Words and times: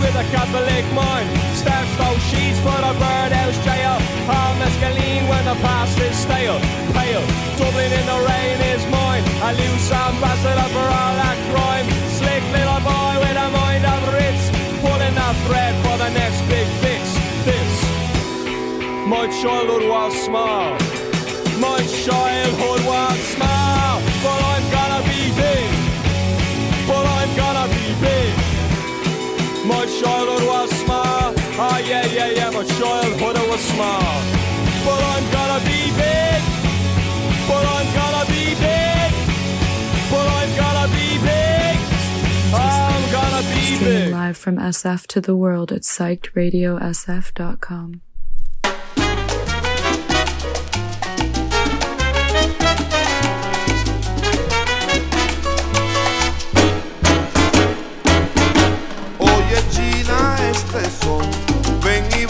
with 0.00 0.14
a 0.16 0.26
Catholic 0.34 0.84
mind. 0.92 1.28
stacks 1.54 1.92
those 1.96 2.22
sheets 2.30 2.58
for 2.60 2.78
the 2.84 2.92
birdhouse 3.00 3.58
jail. 3.64 3.96
Palm 4.28 4.54
mescaline 4.60 5.24
when 5.28 5.44
the 5.44 5.56
past 5.64 5.98
is 5.98 6.16
stale. 6.16 6.58
Pale, 6.96 7.26
Dublin 7.58 7.92
in 7.92 8.06
the 8.12 8.20
rain 8.30 8.58
is 8.72 8.82
mine. 8.90 9.24
A 9.46 9.50
loose 9.58 9.90
ambassador 9.92 10.68
for 10.74 10.86
all 11.00 11.14
that 11.22 11.38
crime. 11.50 11.86
Slick 12.18 12.44
little 12.56 12.82
boy 12.84 13.14
with 13.24 13.36
a 13.46 13.48
mind 13.60 13.84
of 13.94 14.00
Ritz. 14.16 14.44
Pulling 14.82 15.16
a 15.28 15.30
thread 15.46 15.74
for 15.84 15.96
the 16.02 16.10
next 16.20 16.40
big 16.52 16.68
fix. 16.82 17.02
This, 17.46 17.72
my 19.06 19.24
childhood 19.40 19.84
was 19.88 20.12
small. 20.24 20.72
My 21.60 21.78
childhood 22.04 22.80
was 22.84 23.18
small. 23.34 23.55
My 29.66 29.84
childhood 30.00 30.44
was 30.46 30.70
small. 30.82 31.34
Ah, 31.58 31.78
yeah, 31.78 32.06
yeah, 32.06 32.30
yeah, 32.38 32.50
my 32.50 32.62
was 33.50 33.60
small. 33.72 34.14
But 34.86 35.00
I'm 35.12 35.24
gonna 35.36 35.60
be 35.64 35.80
big. 36.02 36.40
I'm 37.76 37.88
gonna 37.98 38.24
be 38.30 38.44
big. 38.54 39.12
Streaming 43.76 44.10
live 44.12 44.36
from 44.36 44.56
SF 44.56 45.06
to 45.08 45.20
the 45.20 45.34
world 45.36 45.72
at 45.72 45.82
psychedradiosf.com. 45.82 48.00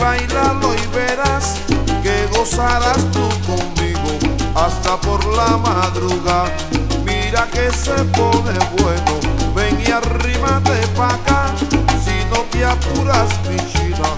bailalo 0.07 0.73
y 0.73 0.87
verás 0.95 1.57
que 2.03 2.29
gozarás 2.37 3.03
tú 3.11 3.27
conmigo 3.45 4.11
hasta 4.55 4.97
por 5.01 5.21
la 5.39 5.57
madrugada. 5.57 6.45
Mira 7.05 7.49
que 7.55 7.67
se 7.73 7.97
pone 8.19 8.57
bueno, 8.79 9.13
ven 9.57 9.77
y 9.85 9.91
arrímate 9.91 10.79
pa' 10.97 11.15
acá. 11.19 11.41
Si 12.05 12.17
no 12.31 12.41
te 12.53 12.65
apuras, 12.65 13.31
mi 13.49 13.57
china, 13.73 14.09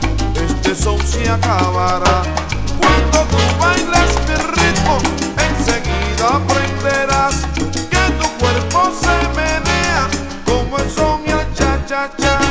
este 0.47 0.75
son 0.75 0.99
se 1.07 1.27
acabará. 1.31 2.17
Cuando 2.81 3.19
tú 3.33 3.43
bailes 3.59 4.11
mi 4.27 4.37
ritmo, 4.59 4.97
enseguida 5.49 6.27
aprenderás 6.41 7.37
que 7.93 8.05
tu 8.21 8.29
cuerpo 8.41 8.81
se 9.03 9.17
menea 9.41 10.05
como 10.45 10.77
el 10.79 10.91
son 10.91 11.23
y 11.27 11.31
el 11.31 11.47
cha-cha-cha. 11.55 12.48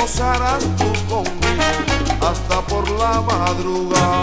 Gozarás 0.00 0.64
tú 0.78 0.90
conmigo 1.08 2.26
hasta 2.26 2.60
por 2.62 2.88
la 2.90 3.20
madrugada. 3.20 4.22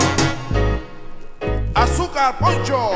Azúcar, 1.75 2.37
poncho. 2.39 2.91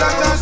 Black 0.00 0.39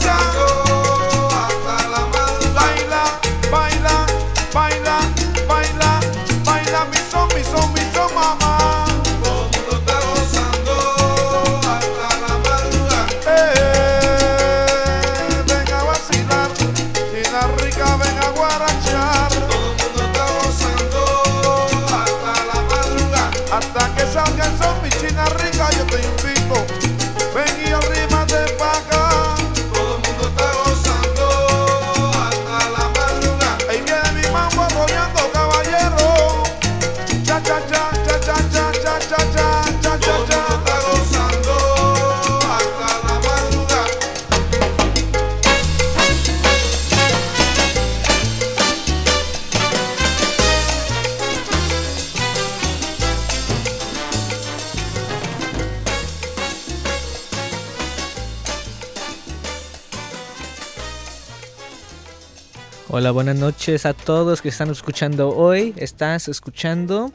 Hola, 62.99 63.13
buenas 63.13 63.37
noches 63.37 63.87
a 63.87 63.95
todos 63.95 64.43
que 64.43 64.49
están 64.49 64.71
escuchando 64.71 65.29
hoy. 65.29 65.73
Estás 65.77 66.27
escuchando 66.27 67.13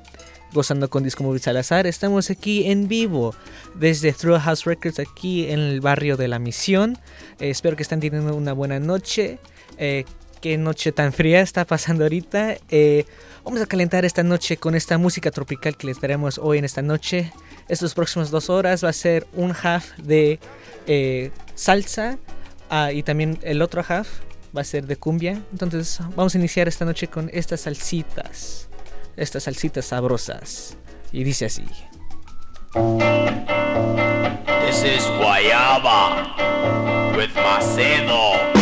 Gozando 0.53 0.89
con 0.89 1.03
Disco 1.03 1.25
Móvil 1.25 1.41
Salazar. 1.41 1.87
Estamos 1.87 2.29
aquí 2.29 2.71
en 2.71 2.87
vivo 2.87 3.35
desde 3.75 4.13
Through 4.13 4.39
House 4.39 4.63
Records 4.63 4.99
aquí 4.99 5.51
en 5.51 5.59
el 5.59 5.81
barrio 5.81 6.15
de 6.15 6.29
la 6.29 6.39
Misión. 6.39 6.97
Eh, 7.37 7.49
espero 7.49 7.75
que 7.75 7.83
estén 7.83 7.99
teniendo 7.99 8.33
una 8.33 8.53
buena 8.53 8.79
noche. 8.79 9.39
Eh, 9.77 10.05
qué 10.39 10.57
noche 10.57 10.93
tan 10.93 11.11
fría 11.11 11.41
está 11.41 11.65
pasando 11.65 12.05
ahorita. 12.05 12.55
Eh, 12.69 13.03
vamos 13.43 13.59
a 13.59 13.65
calentar 13.65 14.05
esta 14.05 14.23
noche 14.23 14.55
con 14.55 14.75
esta 14.75 14.97
música 14.97 15.31
tropical 15.31 15.75
que 15.75 15.87
les 15.87 15.99
daremos 15.99 16.37
hoy 16.37 16.59
en 16.59 16.63
esta 16.63 16.81
noche. 16.81 17.33
Estas 17.67 17.93
próximas 17.93 18.31
dos 18.31 18.49
horas 18.49 18.85
va 18.85 18.89
a 18.89 18.93
ser 18.93 19.27
un 19.33 19.53
half 19.61 19.97
de 19.97 20.39
salsa 21.55 22.19
ah, 22.69 22.93
y 22.93 23.03
también 23.03 23.37
el 23.41 23.61
otro 23.61 23.83
half 23.85 24.07
va 24.55 24.61
a 24.61 24.63
ser 24.63 24.85
de 24.87 24.95
cumbia. 24.95 25.41
Entonces 25.51 25.99
vamos 26.15 26.35
a 26.35 26.37
iniciar 26.37 26.67
esta 26.67 26.85
noche 26.85 27.07
con 27.07 27.29
estas 27.33 27.61
salsitas. 27.61 28.69
Estas 29.15 29.43
salsitas 29.43 29.85
sabrosas. 29.85 30.77
Y 31.11 31.23
dice 31.23 31.45
así. 31.45 31.65
This 34.65 34.83
is 34.83 35.05
Guayaba 35.19 36.35
with 37.15 37.33
Macedo. 37.35 38.52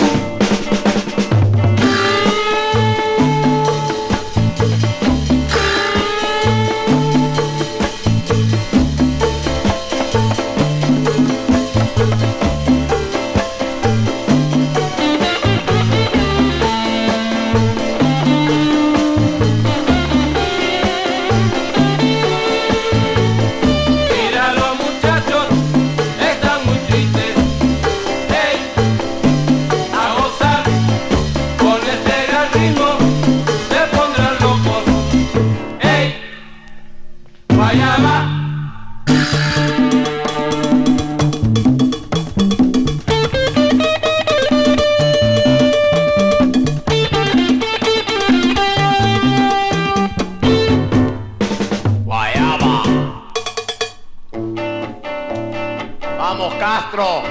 Castro. 56.81 57.21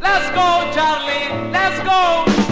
Let's 0.00 0.30
go, 0.30 0.70
Charlie. 0.72 1.50
Let's 1.50 1.82
go. 1.82 2.43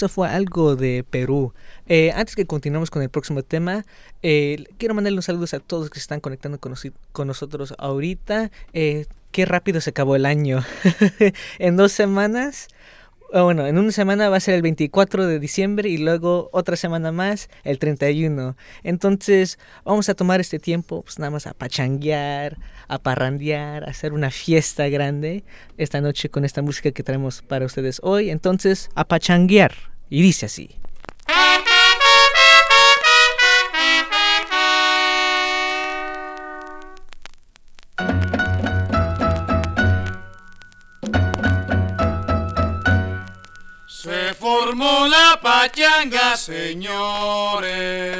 Eso 0.00 0.08
fue 0.08 0.30
algo 0.30 0.76
de 0.76 1.04
Perú. 1.10 1.52
Eh, 1.86 2.10
antes 2.14 2.34
que 2.34 2.46
continuemos 2.46 2.90
con 2.90 3.02
el 3.02 3.10
próximo 3.10 3.42
tema, 3.42 3.84
eh, 4.22 4.64
quiero 4.78 4.94
mandarle 4.94 5.18
un 5.18 5.22
saludo 5.22 5.44
a 5.52 5.60
todos 5.60 5.90
que 5.90 5.98
se 5.98 6.04
están 6.04 6.20
conectando 6.20 6.58
con, 6.58 6.72
con 7.12 7.28
nosotros 7.28 7.74
ahorita. 7.76 8.50
Eh, 8.72 9.04
qué 9.30 9.44
rápido 9.44 9.82
se 9.82 9.90
acabó 9.90 10.16
el 10.16 10.24
año. 10.24 10.64
en 11.58 11.76
dos 11.76 11.92
semanas, 11.92 12.68
bueno, 13.30 13.66
en 13.66 13.76
una 13.76 13.92
semana 13.92 14.30
va 14.30 14.38
a 14.38 14.40
ser 14.40 14.54
el 14.54 14.62
24 14.62 15.26
de 15.26 15.38
diciembre 15.38 15.90
y 15.90 15.98
luego 15.98 16.48
otra 16.50 16.76
semana 16.76 17.12
más, 17.12 17.50
el 17.62 17.78
31. 17.78 18.56
Entonces, 18.82 19.58
vamos 19.84 20.08
a 20.08 20.14
tomar 20.14 20.40
este 20.40 20.58
tiempo, 20.58 21.02
pues 21.02 21.18
nada 21.18 21.30
más 21.30 21.46
a 21.46 21.52
pachanguear, 21.52 22.56
a 22.88 22.98
parrandear, 22.98 23.84
a 23.84 23.90
hacer 23.90 24.14
una 24.14 24.30
fiesta 24.30 24.88
grande 24.88 25.44
esta 25.76 26.00
noche 26.00 26.30
con 26.30 26.46
esta 26.46 26.62
música 26.62 26.90
que 26.90 27.02
traemos 27.02 27.42
para 27.42 27.66
ustedes 27.66 28.00
hoy. 28.02 28.30
Entonces, 28.30 28.88
a 28.94 29.04
pachanguear. 29.04 29.89
Y 30.12 30.22
dice 30.22 30.46
así. 30.46 30.76
Se 43.86 44.34
formó 44.34 45.06
la 45.06 45.38
pachanga, 45.40 46.36
señores. 46.36 48.10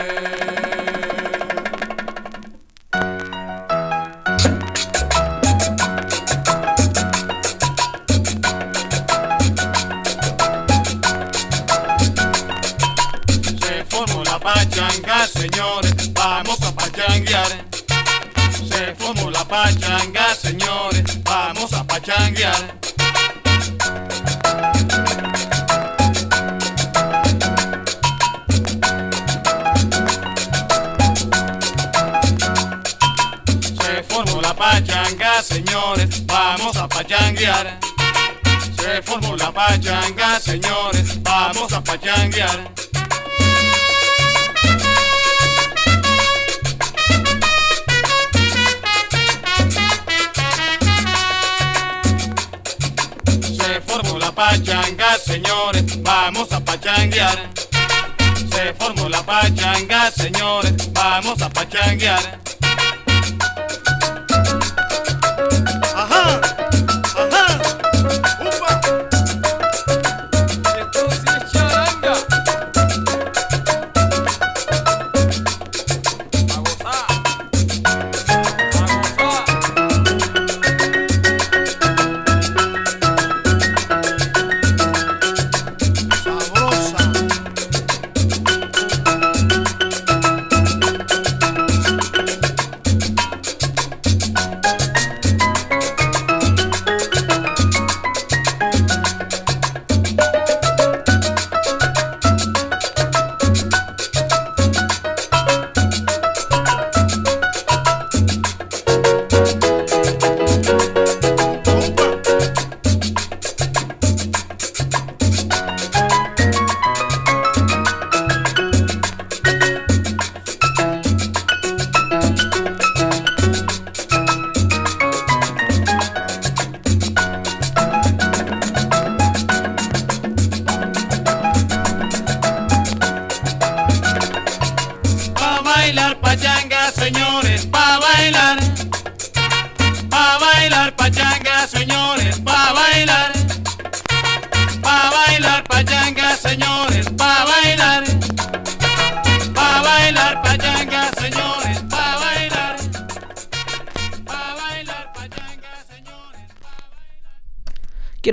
Señores, 15.33 16.13
vamos 16.13 16.61
a 16.63 16.75
pachanguear. 16.75 17.67
Se 18.69 18.95
formó 18.95 19.31
la 19.31 19.45
pachanga, 19.45 20.35
señores, 20.35 21.23
vamos 21.23 21.73
a 21.73 21.85
pachanguear. 21.85 22.79
Se 33.81 34.03
formó 34.09 34.41
la 34.41 34.55
pachanga, 34.55 35.43
señores, 35.43 36.27
vamos 36.27 36.77
a 36.77 36.89
pachanguear. 36.89 37.79
Se 38.77 39.03
formó 39.03 39.37
la 39.37 39.53
pachanga, 39.53 40.41
señores, 40.41 41.23
vamos 41.23 41.73
a 41.73 41.83
pachanguear. 41.83 42.90
Pachanga, 54.41 55.19
señores, 55.19 56.03
vamos 56.03 56.51
a 56.51 56.61
pachanguear. 56.61 57.51
Se 58.51 58.73
formó 58.73 59.07
la 59.11 59.23
pachanga, 59.23 60.11
señores, 60.13 60.91
vamos 60.95 61.43
a 61.43 61.51
pachanguear. 61.51 62.50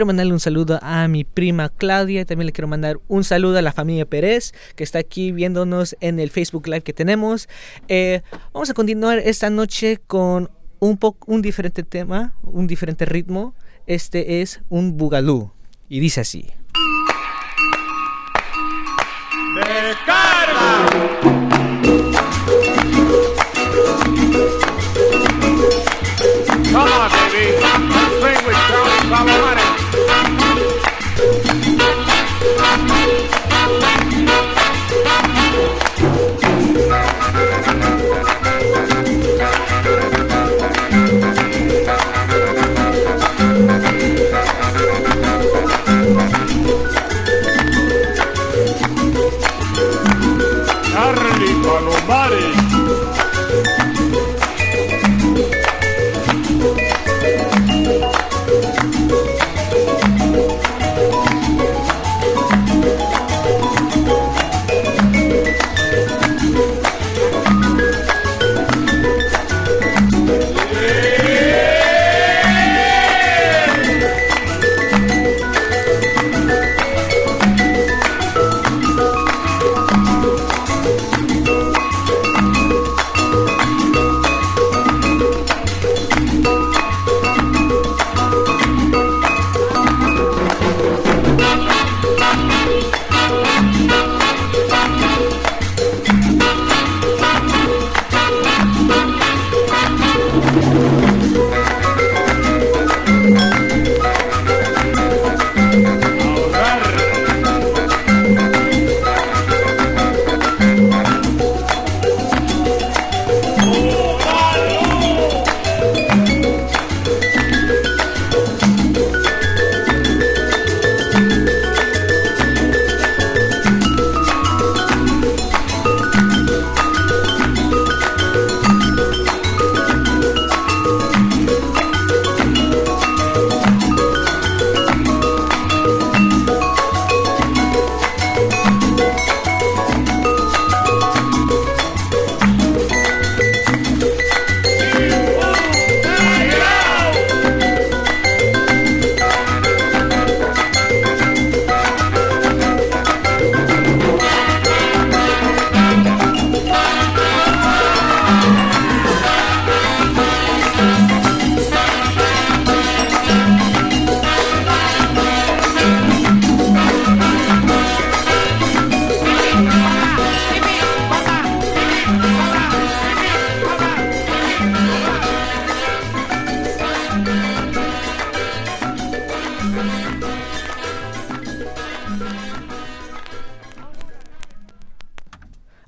Mandarle 0.07 0.33
un 0.33 0.39
saludo 0.39 0.79
a 0.81 1.07
mi 1.07 1.23
prima 1.23 1.69
Claudia. 1.69 2.25
También 2.25 2.47
le 2.47 2.51
quiero 2.51 2.67
mandar 2.67 2.99
un 3.07 3.23
saludo 3.23 3.59
a 3.59 3.61
la 3.61 3.71
familia 3.71 4.05
Pérez, 4.05 4.53
que 4.75 4.83
está 4.83 4.99
aquí 4.99 5.31
viéndonos 5.31 5.95
en 5.99 6.19
el 6.19 6.31
Facebook 6.31 6.67
Live 6.67 6.81
que 6.81 6.93
tenemos. 6.93 7.47
Eh, 7.87 8.21
vamos 8.53 8.69
a 8.69 8.73
continuar 8.73 9.19
esta 9.19 9.49
noche 9.49 9.99
con 10.07 10.49
un, 10.79 10.97
poco, 10.97 11.31
un 11.31 11.41
diferente 11.41 11.83
tema, 11.83 12.33
un 12.43 12.67
diferente 12.67 13.05
ritmo. 13.05 13.53
Este 13.85 14.41
es 14.41 14.61
un 14.69 14.97
bugalú. 14.97 15.51
Y 15.89 15.99
dice 15.99 16.21
así. 16.21 16.47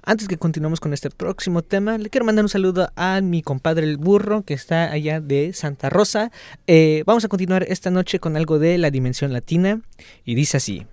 Antes 0.09 0.27
que 0.27 0.37
continuemos 0.37 0.79
con 0.79 0.91
este 0.91 1.11
próximo 1.11 1.61
tema, 1.61 1.99
le 1.99 2.09
quiero 2.09 2.25
mandar 2.25 2.43
un 2.43 2.49
saludo 2.49 2.91
a 2.95 3.21
mi 3.21 3.43
compadre 3.43 3.85
el 3.85 3.97
burro 3.97 4.41
que 4.41 4.55
está 4.55 4.91
allá 4.91 5.21
de 5.21 5.53
Santa 5.53 5.91
Rosa. 5.91 6.31
Eh, 6.65 7.03
vamos 7.05 7.25
a 7.25 7.27
continuar 7.27 7.61
esta 7.69 7.91
noche 7.91 8.19
con 8.19 8.35
algo 8.35 8.57
de 8.57 8.79
la 8.79 8.89
dimensión 8.89 9.31
latina 9.31 9.81
y 10.25 10.33
dice 10.33 10.57
así. 10.57 10.87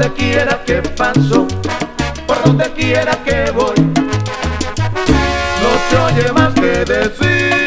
Donde 0.00 0.14
quiera 0.14 0.64
que 0.64 0.80
paso, 0.96 1.46
por 2.26 2.42
donde 2.42 2.64
quiera 2.72 3.12
que 3.22 3.50
voy, 3.50 3.76
no 5.60 5.70
se 5.90 5.96
oye 5.98 6.32
más 6.32 6.54
que 6.54 6.84
decir. 6.86 7.59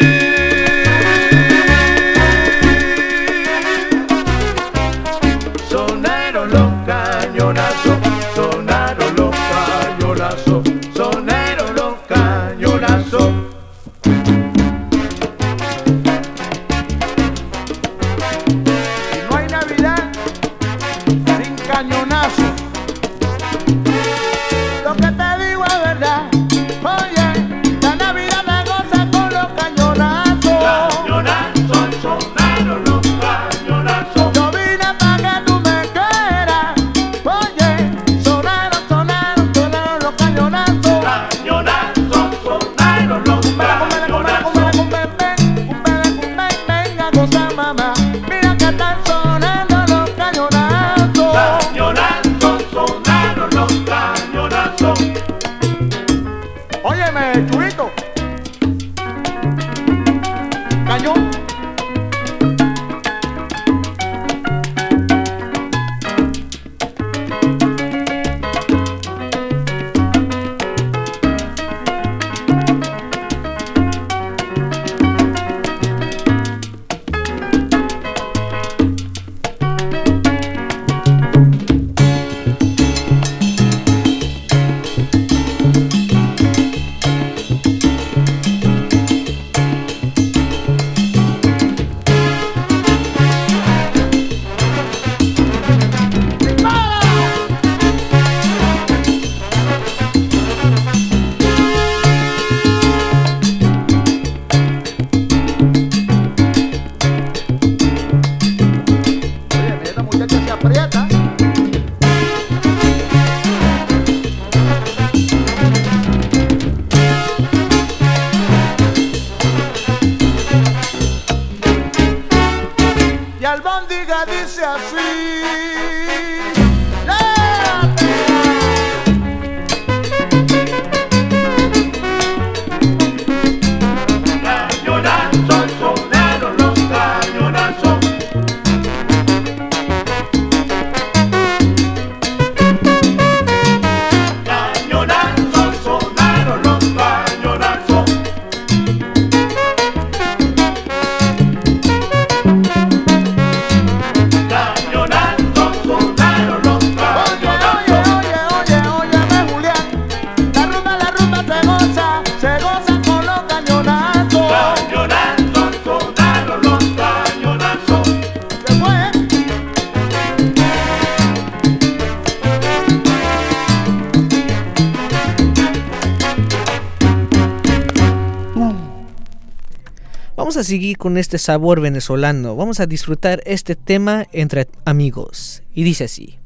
Seguir 180.73 180.97
con 180.97 181.19
este 181.19 181.37
sabor 181.37 181.81
venezolano. 181.81 182.55
Vamos 182.55 182.79
a 182.79 182.87
disfrutar 182.87 183.43
este 183.45 183.75
tema 183.75 184.25
entre 184.31 184.67
amigos. 184.85 185.61
Y 185.75 185.83
dice 185.83 186.05
así. 186.05 186.39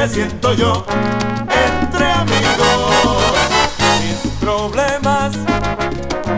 Me 0.00 0.08
siento 0.08 0.54
yo. 0.54 0.84
Entre 0.88 2.10
amigos, 2.10 3.34
mis 4.00 4.32
problemas, 4.40 5.32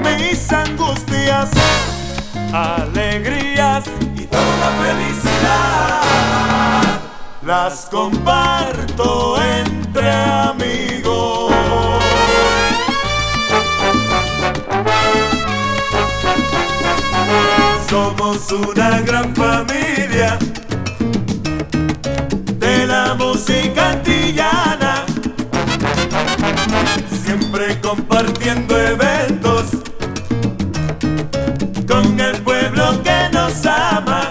mis 0.02 0.52
angustias, 0.52 1.50
alegrías 2.52 3.84
y 4.16 4.22
toda 4.26 4.68
felicidad. 4.82 6.02
Las 7.42 7.86
comparto 7.88 9.40
entre 9.40 10.10
amigos. 10.10 11.52
Somos 17.88 18.50
una 18.50 19.00
gran 19.02 19.34
familia 19.36 20.38
la 23.12 23.24
música 23.24 23.90
antillana. 23.90 25.04
Siempre 27.24 27.80
compartiendo 27.80 28.78
eventos 28.78 29.64
con 31.86 32.18
el 32.20 32.40
pueblo 32.42 33.02
que 33.02 33.28
nos 33.32 33.66
ama. 33.66 34.30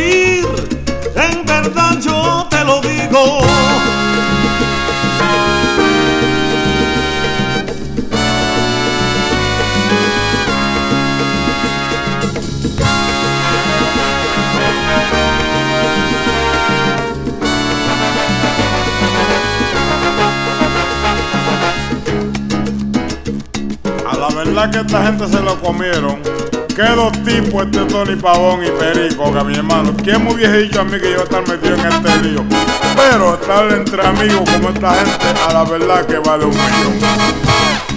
Compartir, 0.00 0.46
en 1.16 1.44
verdad 1.44 1.98
yo 2.00 2.46
te 2.50 2.64
lo 2.64 2.80
digo. 2.80 3.40
A 24.08 24.16
la 24.16 24.28
verdad 24.28 24.70
que 24.70 24.78
esta 24.80 25.02
gente 25.04 25.28
se 25.28 25.40
lo 25.40 25.60
comieron. 25.60 26.49
Qué 26.80 26.86
dos 26.96 27.12
tipos 27.24 27.66
este 27.66 27.84
Tony 27.84 28.16
Pavón 28.16 28.64
y 28.64 28.70
Perico, 28.70 29.30
que 29.34 29.44
mi 29.44 29.54
hermano. 29.54 29.94
¿Quién 30.02 30.24
me 30.24 30.32
hubiese 30.32 30.62
dicho 30.62 30.80
a 30.80 30.84
mí 30.84 30.98
que 30.98 31.12
yo 31.12 31.24
estar 31.24 31.46
metido 31.46 31.74
en 31.74 31.92
este 31.92 32.16
lío? 32.22 32.42
Pero 32.96 33.34
estar 33.34 33.70
entre 33.70 34.06
amigos 34.06 34.48
como 34.50 34.70
esta 34.70 34.94
gente, 34.94 35.42
a 35.46 35.52
la 35.52 35.64
verdad 35.64 36.06
que 36.06 36.18
vale 36.20 36.46
un 36.46 36.52
millón. 36.52 37.89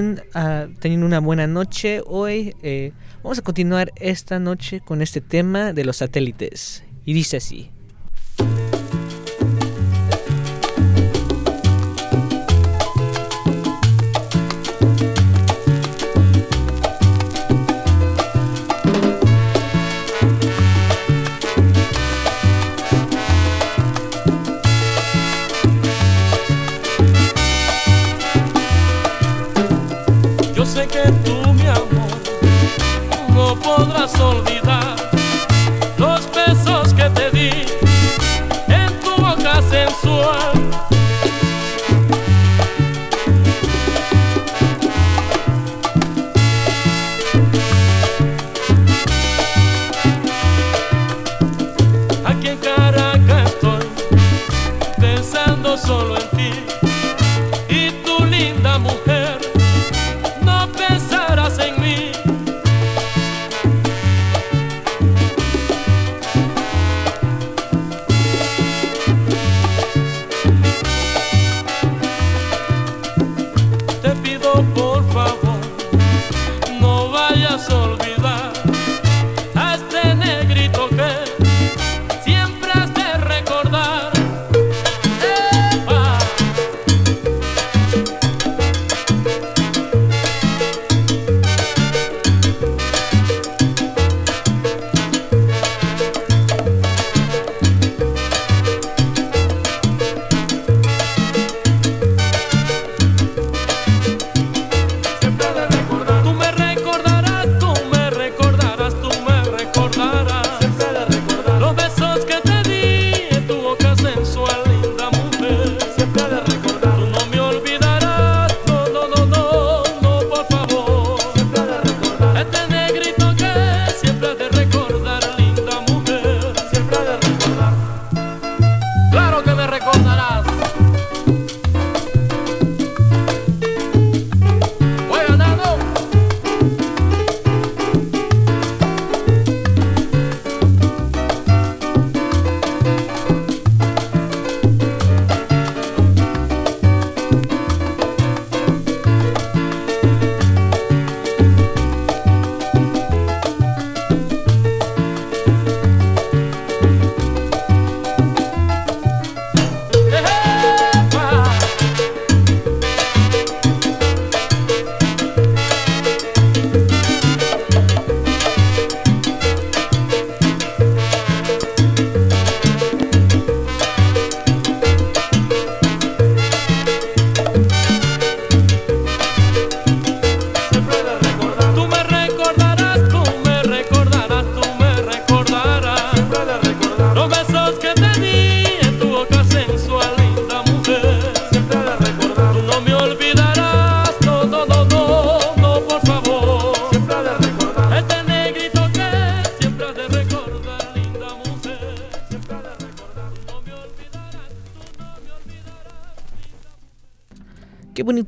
Estén 0.00 0.22
ah, 0.34 0.66
teniendo 0.78 1.06
una 1.06 1.20
buena 1.20 1.46
noche 1.46 2.02
hoy. 2.06 2.54
eh, 2.62 2.92
vamos 3.22 3.38
a 3.38 3.42
continuar 3.42 3.92
esta 3.96 4.38
noche 4.38 4.80
con 4.80 5.02
este 5.02 5.20
tema 5.20 5.72
de 5.72 5.84
los 5.84 5.98
satélites. 5.98 6.84
Y 7.04 7.12
dice 7.12 7.36
así. 7.36 7.70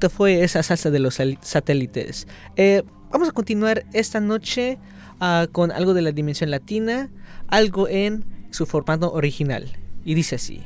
Fue 0.09 0.43
esa 0.43 0.63
salsa 0.63 0.91
de 0.91 0.99
los 0.99 1.19
satélites. 1.41 2.27
Eh, 2.57 2.83
vamos 3.11 3.29
a 3.29 3.33
continuar 3.33 3.85
esta 3.93 4.21
noche 4.21 4.79
ah, 5.21 5.47
con 5.53 5.73
algo 5.73 5.95
de 5.95 6.03
la 6.03 6.13
dimensión 6.13 6.51
latina, 6.51 7.11
algo 7.49 7.89
en 7.89 8.25
su 8.51 8.67
formato 8.67 9.13
original. 9.13 9.69
Y 10.05 10.15
dice 10.15 10.37
así. 10.37 10.63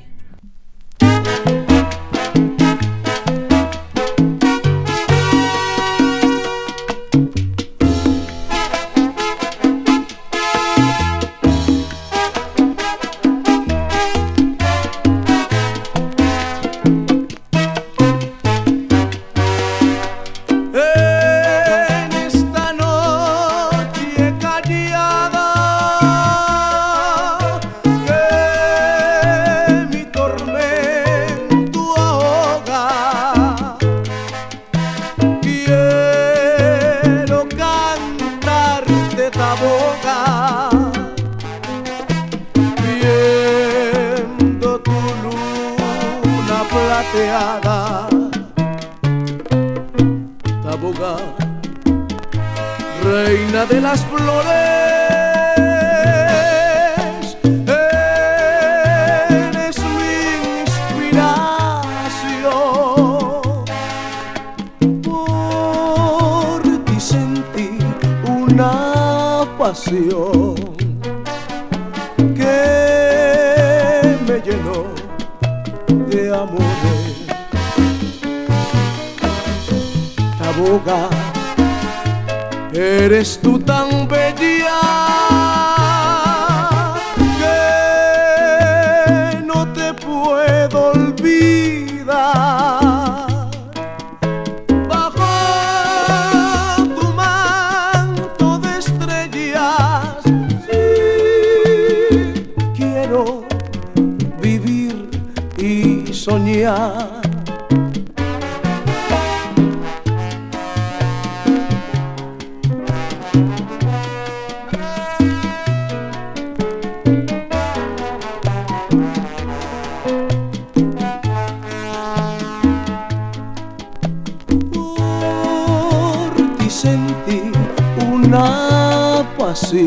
Eres 83.57 83.65
tú 83.65 83.65
tan 83.65 84.09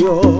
pasión 0.10 0.39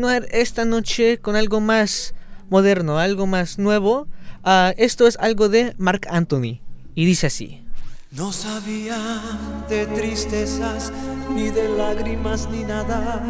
continuar 0.00 0.28
esta 0.30 0.64
noche 0.64 1.18
con 1.18 1.36
algo 1.36 1.60
más 1.60 2.14
moderno, 2.48 2.98
algo 2.98 3.26
más 3.26 3.58
nuevo. 3.58 4.08
Ah, 4.42 4.72
esto 4.78 5.06
es 5.06 5.18
algo 5.18 5.50
de 5.50 5.74
Mark 5.76 6.06
Anthony. 6.08 6.62
Y 6.94 7.04
dice 7.04 7.26
así. 7.26 7.62
No 8.10 8.32
sabía 8.32 8.96
de 9.68 9.84
tristezas, 9.88 10.90
ni 11.34 11.50
de 11.50 11.68
lágrimas, 11.68 12.48
ni 12.50 12.64
nada 12.64 13.20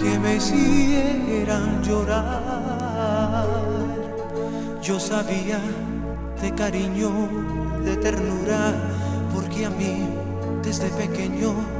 que 0.00 0.18
me 0.20 0.36
hicieran 0.36 1.82
llorar. 1.82 3.48
Yo 4.80 5.00
sabía 5.00 5.58
de 6.40 6.54
cariño, 6.54 7.10
de 7.84 7.96
ternura, 7.96 8.72
porque 9.34 9.66
a 9.66 9.70
mí 9.70 10.06
desde 10.62 10.88
pequeño 10.90 11.75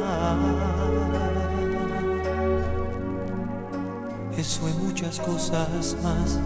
Eso 4.37 4.69
y 4.69 4.73
muchas 4.85 5.19
cosas 5.19 5.97
más. 6.01 6.39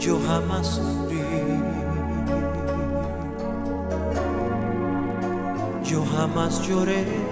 Yo 0.00 0.18
jamás 0.26 0.66
sufrí. 0.66 1.22
Yo 5.84 6.04
jamás 6.16 6.66
lloré. 6.66 7.31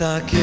hasta 0.00 0.39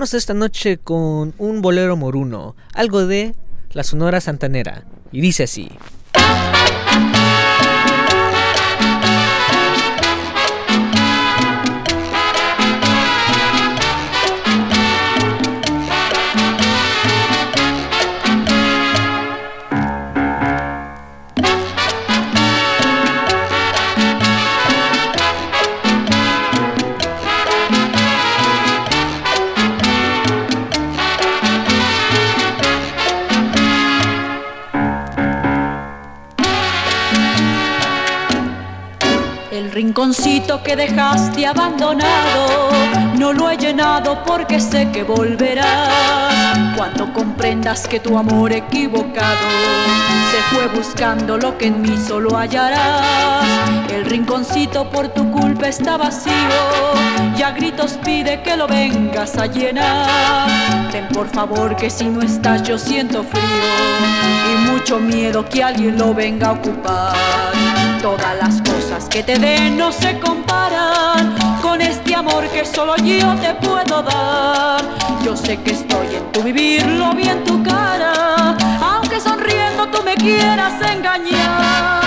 Vámonos 0.00 0.14
esta 0.14 0.32
noche 0.32 0.78
con 0.78 1.34
un 1.36 1.60
bolero 1.60 1.94
moruno, 1.94 2.56
algo 2.72 3.06
de 3.06 3.34
la 3.74 3.84
Sonora 3.84 4.22
Santanera, 4.22 4.84
y 5.12 5.20
dice 5.20 5.42
así. 5.42 5.68
Rinconcito 39.90 40.62
que 40.62 40.76
dejaste 40.76 41.44
abandonado, 41.44 42.70
no 43.18 43.32
lo 43.32 43.50
he 43.50 43.56
llenado 43.56 44.22
porque 44.24 44.60
sé 44.60 44.88
que 44.92 45.02
volverás. 45.02 46.76
Cuando 46.76 47.12
comprendas 47.12 47.88
que 47.88 47.98
tu 47.98 48.16
amor 48.16 48.52
equivocado 48.52 49.48
se 50.30 50.54
fue 50.54 50.68
buscando 50.68 51.36
lo 51.36 51.58
que 51.58 51.66
en 51.66 51.82
mí 51.82 51.96
solo 52.06 52.36
hallarás. 52.36 53.44
El 53.92 54.04
rinconcito 54.04 54.88
por 54.88 55.08
tu 55.08 55.28
culpa 55.32 55.66
está 55.66 55.96
vacío, 55.96 56.32
y 57.36 57.42
a 57.42 57.50
gritos 57.50 57.98
pide 58.04 58.42
que 58.42 58.56
lo 58.56 58.68
vengas 58.68 59.36
a 59.38 59.46
llenar. 59.46 60.88
Ten 60.92 61.08
por 61.08 61.28
favor 61.28 61.74
que 61.74 61.90
si 61.90 62.04
no 62.04 62.22
estás 62.22 62.62
yo 62.62 62.78
siento 62.78 63.24
frío 63.24 63.42
y 64.52 64.70
mucho 64.70 65.00
miedo 65.00 65.44
que 65.44 65.64
alguien 65.64 65.98
lo 65.98 66.14
venga 66.14 66.50
a 66.50 66.52
ocupar. 66.52 67.69
Todas 68.02 68.34
las 68.38 68.62
cosas 68.62 69.08
que 69.10 69.22
te 69.22 69.38
den 69.38 69.76
no 69.76 69.92
se 69.92 70.18
comparan 70.18 71.36
con 71.60 71.82
este 71.82 72.14
amor 72.14 72.48
que 72.48 72.64
solo 72.64 72.96
yo 72.96 73.34
te 73.34 73.52
puedo 73.54 74.02
dar. 74.02 74.80
Yo 75.22 75.36
sé 75.36 75.58
que 75.58 75.72
estoy 75.72 76.06
en 76.14 76.32
tu 76.32 76.42
vivir, 76.42 76.86
lo 76.86 77.12
vi 77.12 77.28
en 77.28 77.44
tu 77.44 77.62
cara, 77.62 78.56
aunque 78.80 79.20
sonriendo 79.20 79.86
tú 79.88 80.02
me 80.02 80.14
quieras 80.14 80.72
engañar. 80.90 82.00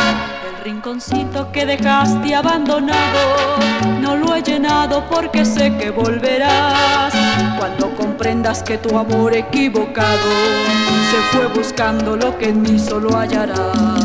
El 0.48 0.64
rinconcito 0.64 1.52
que 1.52 1.64
dejaste 1.64 2.34
abandonado, 2.34 3.60
no 4.02 4.16
lo 4.16 4.34
he 4.34 4.42
llenado 4.42 5.08
porque 5.08 5.46
sé 5.46 5.78
que 5.78 5.92
volverás. 5.92 7.14
Cuando 7.60 7.96
comprendas 7.96 8.64
que 8.64 8.80
tu 8.80 8.98
amor 8.98 9.36
equivocado 9.36 10.30
se 11.12 11.38
fue 11.38 11.46
buscando 11.48 12.16
lo 12.16 12.36
que 12.40 12.50
en 12.50 12.64
mí 12.64 12.80
solo 12.80 13.16
hallarás. 13.16 14.03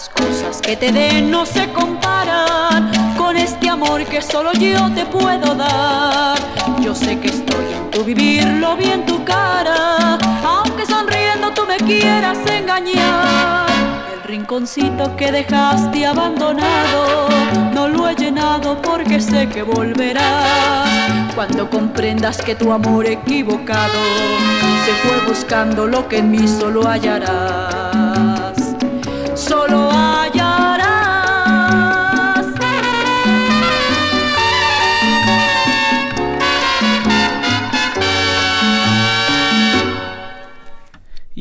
Las 0.00 0.08
cosas 0.08 0.62
que 0.62 0.76
te 0.76 0.92
den 0.92 1.30
no 1.30 1.44
se 1.44 1.70
comparan 1.72 2.90
con 3.18 3.36
este 3.36 3.68
amor 3.68 4.02
que 4.06 4.22
solo 4.22 4.50
yo 4.54 4.90
te 4.94 5.04
puedo 5.04 5.54
dar. 5.54 6.38
Yo 6.80 6.94
sé 6.94 7.18
que 7.20 7.28
estoy 7.28 7.66
en 7.74 7.90
tu 7.90 8.02
vivir, 8.02 8.46
lo 8.46 8.76
vi 8.76 8.86
en 8.86 9.04
tu 9.04 9.22
cara, 9.24 10.16
aunque 10.42 10.86
sonriendo 10.86 11.50
tú 11.50 11.66
me 11.66 11.76
quieras 11.76 12.38
engañar. 12.50 13.66
El 14.14 14.22
rinconcito 14.22 15.14
que 15.16 15.32
dejaste 15.32 16.06
abandonado, 16.06 17.28
no 17.74 17.88
lo 17.88 18.08
he 18.08 18.14
llenado 18.14 18.80
porque 18.80 19.20
sé 19.20 19.50
que 19.50 19.62
volverás. 19.62 21.34
Cuando 21.34 21.68
comprendas 21.68 22.38
que 22.38 22.54
tu 22.54 22.72
amor 22.72 23.06
equivocado 23.06 24.00
se 24.86 24.92
fue 25.06 25.26
buscando 25.26 25.86
lo 25.86 26.08
que 26.08 26.18
en 26.18 26.30
mí 26.30 26.48
solo 26.48 26.88
hallarás 26.88 27.89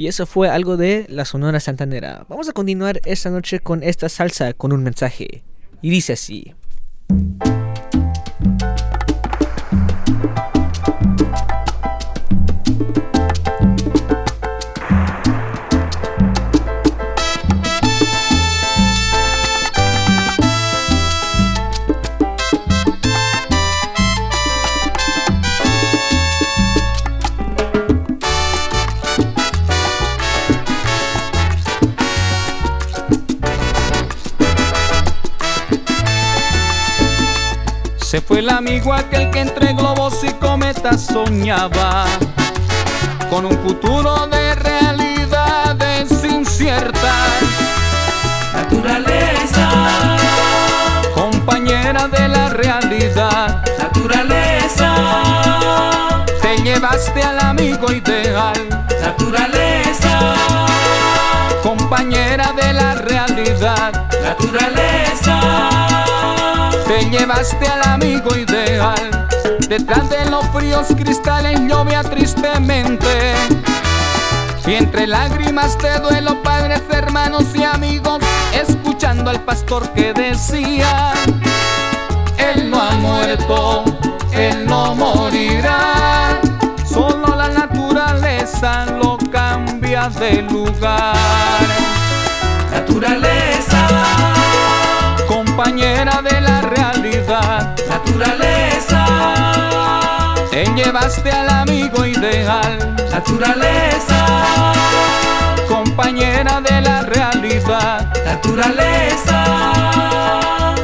eso 0.10 0.26
fue 0.26 0.50
algo 0.50 0.76
de 0.76 1.06
la 1.08 1.24
Sonora 1.24 1.60
Santanera. 1.60 2.26
Vamos 2.28 2.50
a 2.50 2.54
continuar 2.54 3.00
esta 3.06 3.30
noche 3.30 3.60
con 3.60 3.84
esta 3.84 4.10
salsa 4.10 4.54
con 4.54 4.74
un 4.74 4.82
mensaje. 4.82 5.44
Y 5.84 5.92
dice 5.92 6.14
así. 6.14 6.56
Se 38.10 38.22
fue 38.22 38.40
el 38.40 38.50
amigo 38.50 38.92
aquel 38.92 39.30
que 39.30 39.40
entre 39.40 39.72
globos 39.74 40.24
y 40.24 40.34
cometas 40.34 41.06
soñaba. 41.06 42.06
Con 43.30 43.46
un 43.46 43.56
futuro 43.60 44.26
de 44.26 44.56
realidades 44.56 46.10
inciertas. 46.24 47.30
Naturaleza, 48.52 49.70
Compañera 51.14 52.08
de 52.08 52.28
la 52.30 52.50
realidad, 52.50 53.64
naturaleza, 53.78 54.96
te 56.42 56.64
llevaste 56.64 57.22
al 57.22 57.40
amigo 57.42 57.92
ideal. 57.92 58.70
naturaleza, 59.04 60.36
Compañera 61.62 62.54
de 62.54 62.74
la 62.74 62.96
realidad, 62.96 64.08
naturaleza, 64.24 65.29
te 67.00 67.10
llevaste 67.10 67.68
al 67.68 67.82
amigo 67.94 68.36
ideal. 68.36 69.28
Detrás 69.68 70.10
de 70.10 70.30
los 70.30 70.46
fríos 70.50 70.88
cristales 70.98 71.60
llovía 71.62 72.04
tristemente. 72.04 73.34
Y 74.66 74.74
entre 74.74 75.08
lágrimas 75.08 75.78
de 75.78 76.00
duelo, 76.00 76.42
padres, 76.44 76.82
hermanos 76.92 77.46
y 77.56 77.64
amigos, 77.64 78.20
escuchando 78.54 79.30
al 79.30 79.40
pastor 79.42 79.90
que 79.94 80.14
decía, 80.14 81.14
Él 82.38 82.70
no 82.70 82.82
ha 82.82 82.92
muerto, 82.92 83.84
Él 84.32 84.66
no 84.66 84.94
morirá, 84.96 86.40
solo 86.86 87.36
la 87.36 87.50
naturaleza 87.50 88.86
lo 89.02 89.18
cambia 89.32 90.10
de 90.10 90.42
lugar. 90.44 91.16
naturaleza, 92.72 93.88
Compañera 95.28 96.22
de 96.22 96.42
la 96.42 96.49
llevaste 100.84 101.30
al 101.32 101.50
amigo 101.50 102.06
ideal. 102.06 102.96
naturaleza, 103.12 104.74
compañera 105.68 106.62
de 106.62 106.82
la 106.82 107.02
realidad. 107.02 108.14
naturaleza, 108.26 109.38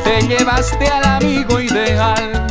Te 0.03 0.21
llevaste 0.27 0.87
al 0.87 1.05
amigo 1.05 1.59
ideal. 1.59 2.47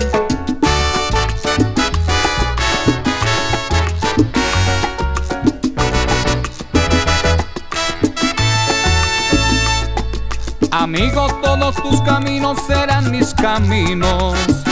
Amigo, 10.70 11.26
todos 11.42 11.74
tus 11.76 12.01
caminos 12.03 12.59
serán 12.66 13.11
mis 13.11 13.34
caminos. 13.34 14.63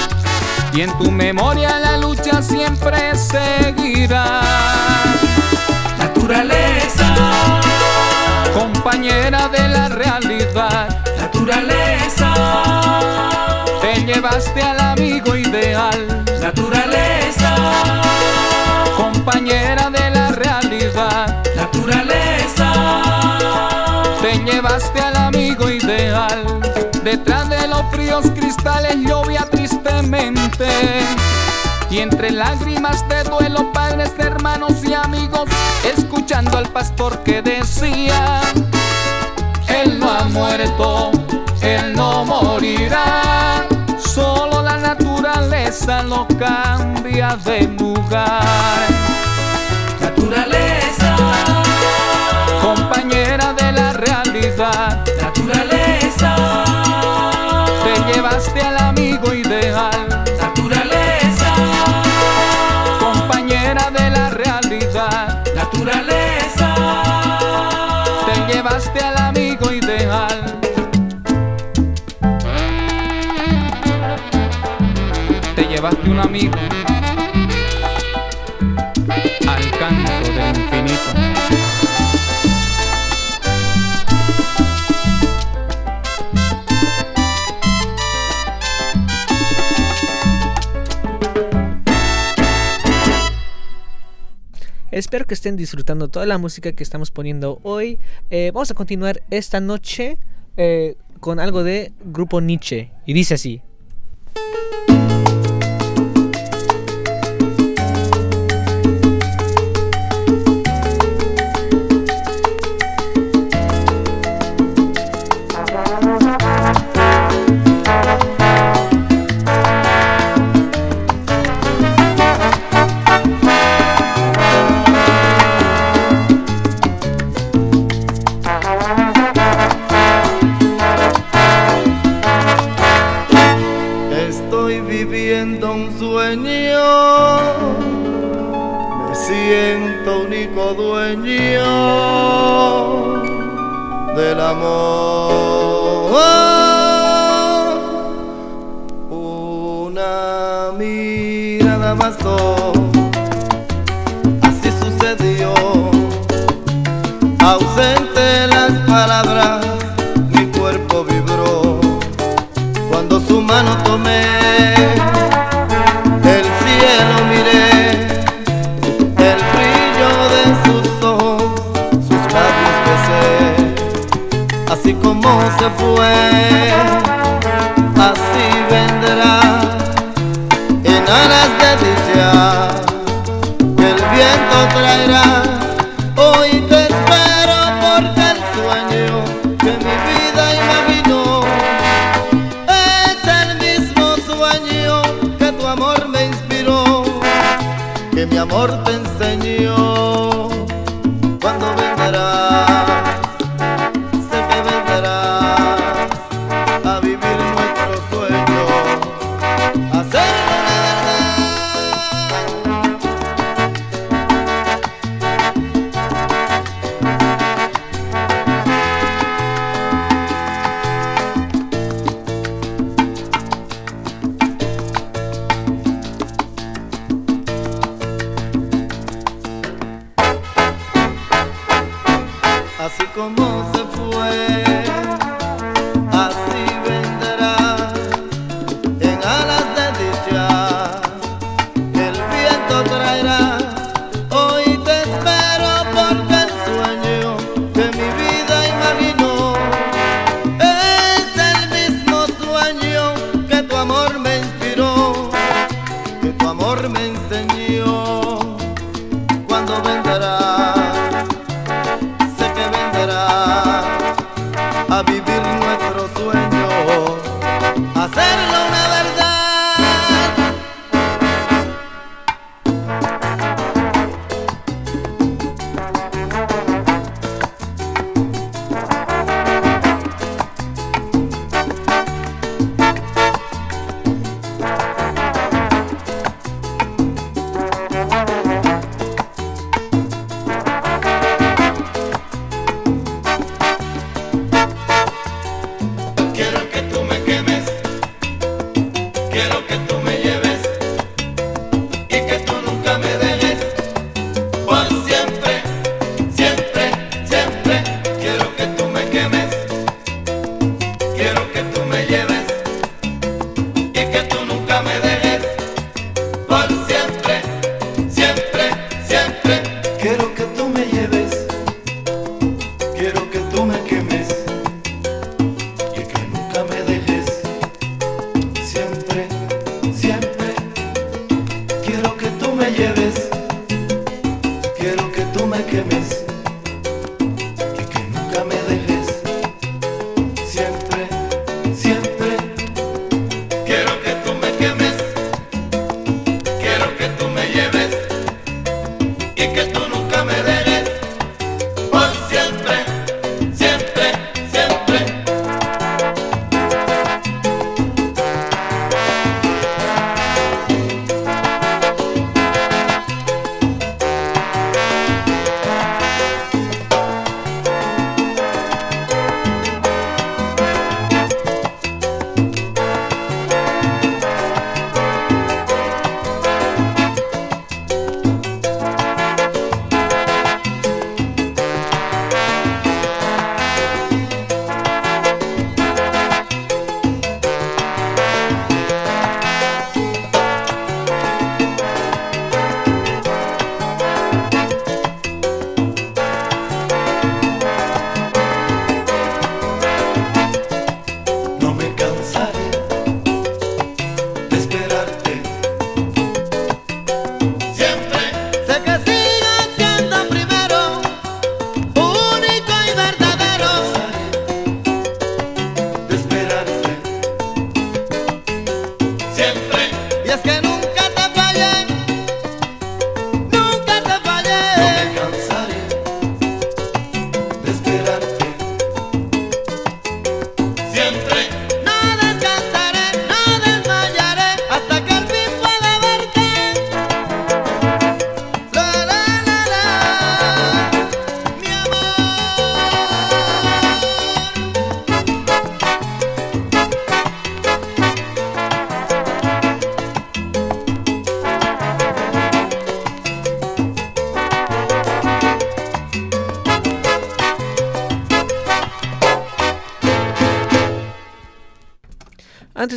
Y 0.75 0.81
en 0.81 0.99
tu 0.99 1.11
memoria 1.11 1.79
la 1.79 1.99
lucha 1.99 2.41
siempre 2.43 3.15
seguirá. 3.15 4.41
naturaleza, 5.99 7.15
Compañera 8.55 9.49
de 9.49 9.69
la 9.69 9.89
realidad, 9.89 10.89
naturaleza, 11.19 12.33
te 13.83 14.05
llevaste 14.07 14.63
al 14.63 14.81
amigo 14.81 15.37
ideal. 15.37 16.25
naturaleza, 16.41 17.55
Compañera 18.97 19.91
de 19.91 20.11
la 20.11 20.29
realidad, 20.31 21.43
naturaleza, 21.55 22.73
te 24.23 24.39
llevaste 24.39 25.01
al 25.01 25.17
amigo 25.17 25.69
ideal. 25.69 26.45
Detrás 27.05 27.49
de 27.51 27.69
los 27.69 27.83
fríos 27.91 28.25
cristales 28.35 28.97
llovía 28.97 29.47
y 31.93 31.99
entre 31.99 32.31
lágrimas 32.31 33.07
de 33.09 33.23
duelo, 33.25 33.71
padres, 33.71 34.13
hermanos 34.17 34.83
y 34.83 34.95
amigos, 34.95 35.49
escuchando 35.85 36.57
al 36.57 36.67
pastor 36.71 37.23
que 37.23 37.43
decía, 37.43 38.41
Él 39.69 39.99
no 39.99 40.11
ha 40.11 40.25
muerto, 40.25 41.11
Él 41.61 41.93
no 41.95 42.25
morirá, 42.25 43.67
solo 43.99 44.63
la 44.63 44.79
naturaleza 44.79 46.03
lo 46.03 46.27
cambia 46.39 47.37
de 47.45 47.69
lugar. 47.79 48.89
de 75.95 76.11
un 76.11 76.19
amigo 76.19 76.55
al 79.47 79.71
canto 79.79 80.13
del 80.33 80.57
infinito. 80.57 81.13
Espero 94.91 95.27
que 95.27 95.35
estén 95.35 95.57
disfrutando 95.57 96.09
toda 96.09 96.27
la 96.27 96.39
música 96.39 96.73
que 96.73 96.83
estamos 96.83 97.11
poniendo 97.11 97.61
hoy. 97.63 97.99
Eh, 98.31 98.51
vamos 98.53 98.71
a 98.71 98.75
continuar 98.75 99.23
esta 99.31 99.61
noche 99.61 100.19
eh, 100.57 100.97
con 101.21 101.41
algo 101.41 101.65
de 101.65 101.93
Grupo 102.05 102.41
Nietzsche. 102.41 102.93
Y 103.07 103.15
dice 103.15 103.35
así. 103.35 103.63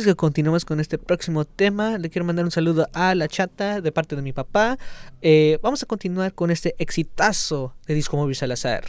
que 0.06 0.14
continuemos 0.14 0.64
con 0.64 0.78
este 0.78 0.98
próximo 0.98 1.44
tema, 1.44 1.98
le 1.98 2.08
quiero 2.08 2.24
mandar 2.24 2.44
un 2.44 2.50
saludo 2.50 2.88
a 2.92 3.14
la 3.14 3.28
chata 3.28 3.80
de 3.80 3.92
parte 3.92 4.14
de 4.14 4.22
mi 4.22 4.32
papá. 4.32 4.78
Eh, 5.20 5.58
vamos 5.62 5.82
a 5.82 5.86
continuar 5.86 6.32
con 6.32 6.50
este 6.50 6.76
exitazo 6.78 7.74
de 7.86 7.94
Disco 7.94 8.16
Móvil 8.16 8.36
Salazar. 8.36 8.84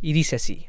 Y 0.00 0.12
dice 0.12 0.36
así. 0.36 0.66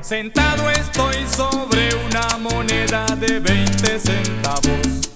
Sentado 0.00 0.70
estoy 0.70 1.14
sobre 1.26 1.90
una 2.06 2.38
moneda 2.38 3.04
de 3.20 3.40
20 3.40 3.98
centavos. 3.98 5.06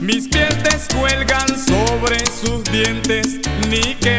Mis 0.00 0.28
pies 0.28 0.62
descuelgan 0.62 1.48
sobre 1.48 2.18
sus 2.26 2.62
dientes, 2.64 3.40
ni 3.70 3.94
que 3.94 4.15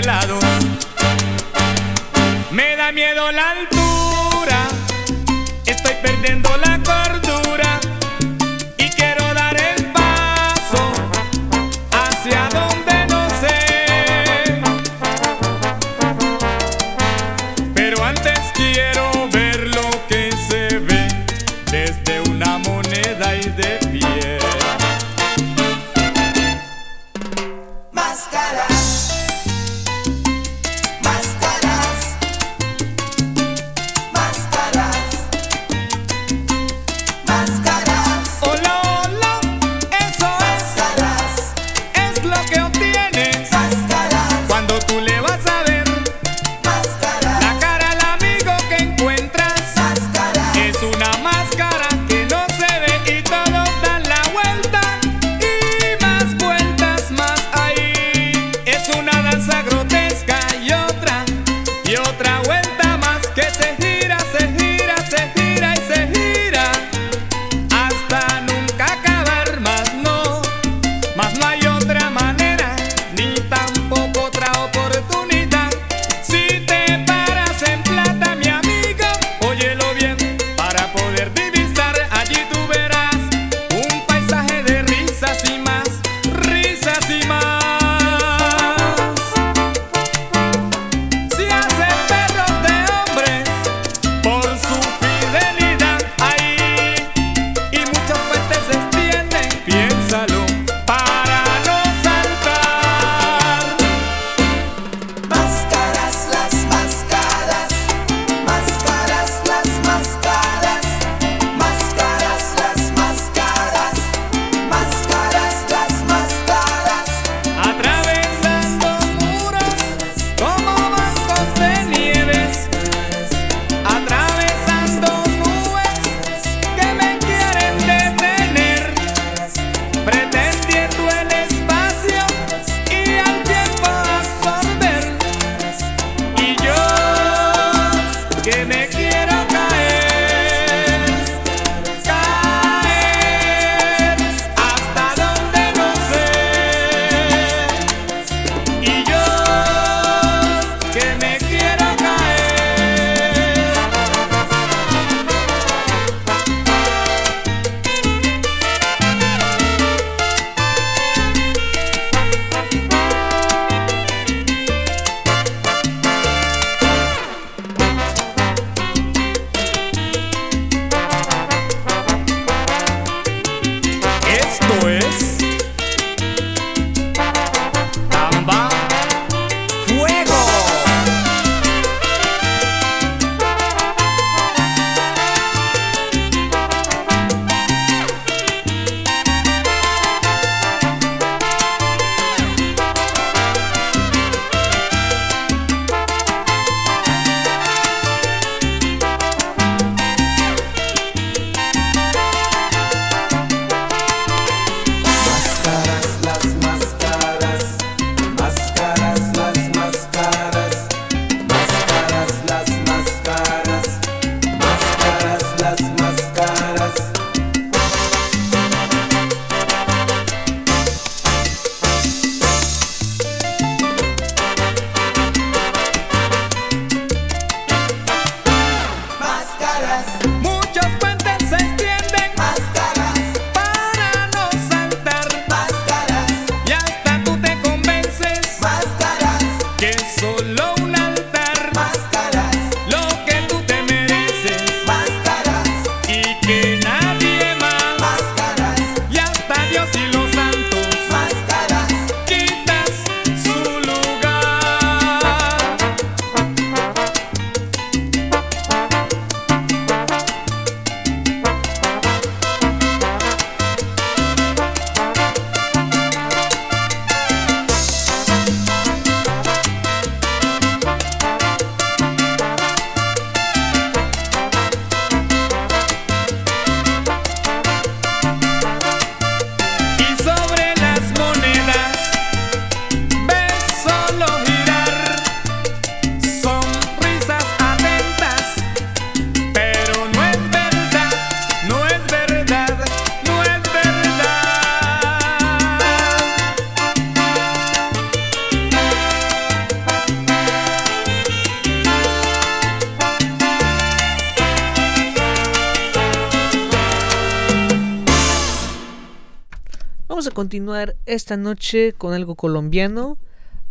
continuar 310.57 310.95
esta 311.05 311.37
noche 311.37 311.93
con 311.95 312.15
algo 312.15 312.33
colombiano. 312.33 313.19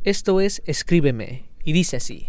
Esto 0.04 0.40
es 0.40 0.62
Escríbeme. 0.66 1.42
Y 1.64 1.72
dice 1.72 1.96
así. 1.96 2.28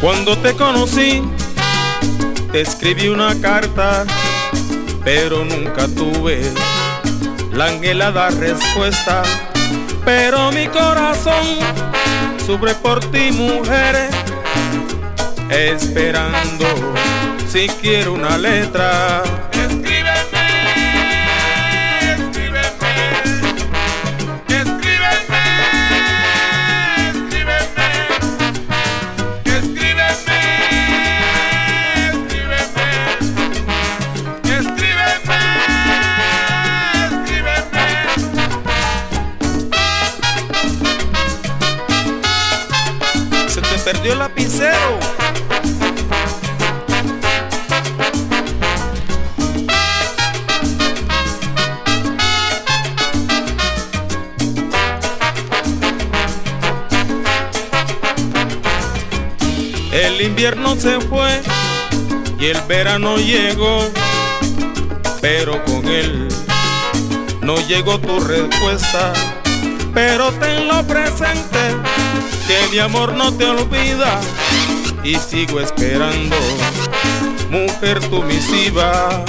Cuando 0.00 0.36
te 0.38 0.52
conocí, 0.54 1.22
te 2.52 2.60
escribí 2.60 3.08
una 3.08 3.38
carta, 3.40 4.04
pero 5.04 5.44
nunca 5.44 5.86
tuve 5.88 6.40
la 7.52 7.66
anhelada 7.66 8.30
respuesta. 8.30 9.22
Pero 10.04 10.52
mi 10.52 10.66
corazón 10.68 11.58
sufre 12.44 12.74
por 12.74 13.00
ti, 13.10 13.32
mujer, 13.32 14.08
esperando 15.50 16.66
si 17.48 17.68
quiero 17.80 18.12
una 18.12 18.38
letra. 18.38 19.45
Invierno 60.26 60.74
se 60.76 61.00
fue 61.00 61.40
y 62.38 62.46
el 62.46 62.60
verano 62.62 63.16
llegó, 63.16 63.78
pero 65.20 65.64
con 65.64 65.86
él 65.86 66.28
no 67.42 67.56
llegó 67.66 67.98
tu 67.98 68.20
respuesta. 68.20 69.12
Pero 69.94 70.32
tenlo 70.32 70.86
presente 70.86 71.76
que 72.46 72.68
mi 72.72 72.78
amor 72.78 73.14
no 73.14 73.32
te 73.32 73.46
olvida 73.46 74.20
y 75.02 75.14
sigo 75.14 75.60
esperando, 75.60 76.36
mujer 77.50 78.00
tu 78.10 78.22
misiva. 78.22 79.24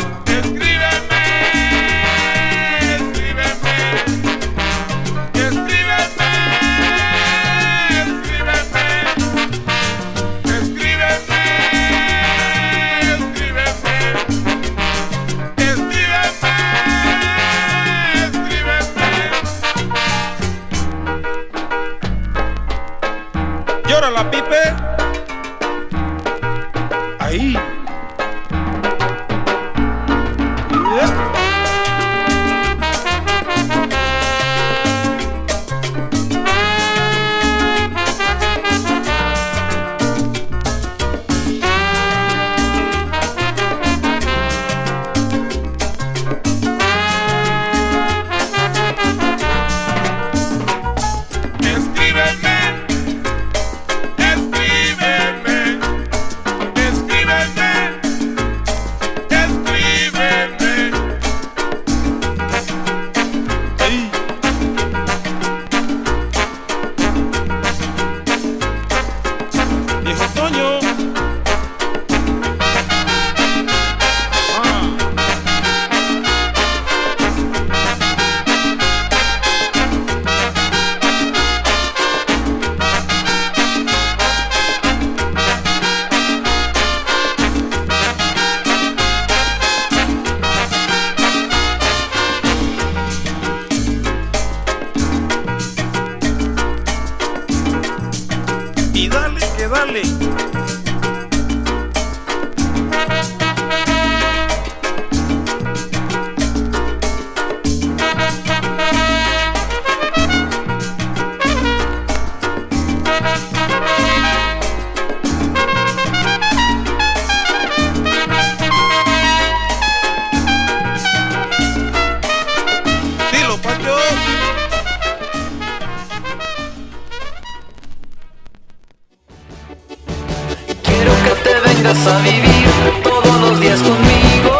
A 132.17 132.21
vivir 132.21 132.67
todos 133.03 133.41
los 133.41 133.59
días 133.59 133.79
conmigo. 133.81 134.51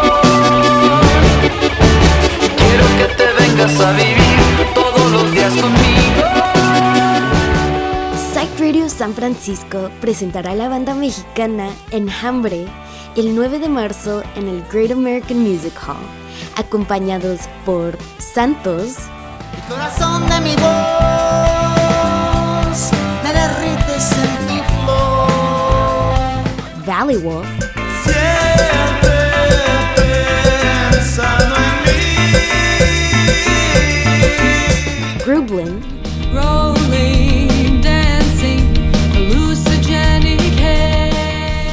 Quiero 2.56 2.86
que 2.98 3.14
te 3.16 3.26
vengas 3.42 3.80
a 3.80 3.92
vivir 3.92 4.74
todos 4.74 5.10
los 5.10 5.32
días 5.32 5.52
conmigo. 5.54 6.22
Psych 8.32 8.60
Radio 8.60 8.88
San 8.88 9.12
Francisco 9.14 9.90
presentará 10.00 10.52
a 10.52 10.54
la 10.54 10.68
banda 10.68 10.94
mexicana 10.94 11.70
Enjambre 11.90 12.66
el 13.16 13.34
9 13.34 13.58
de 13.58 13.68
marzo 13.68 14.22
en 14.36 14.48
el 14.48 14.62
Great 14.70 14.92
American 14.92 15.40
Music 15.40 15.74
Hall, 15.86 15.96
acompañados 16.56 17.40
por 17.64 17.98
Santos, 18.18 18.96
Corazón 19.68 20.28
de 20.28 20.40
mi 20.40 20.54
voz, 20.54 20.97
Valley 26.88 27.18
Wolf. 27.18 27.46
Grublin, 35.26 35.82
Rolling, 36.32 37.82
dancing, 37.82 38.72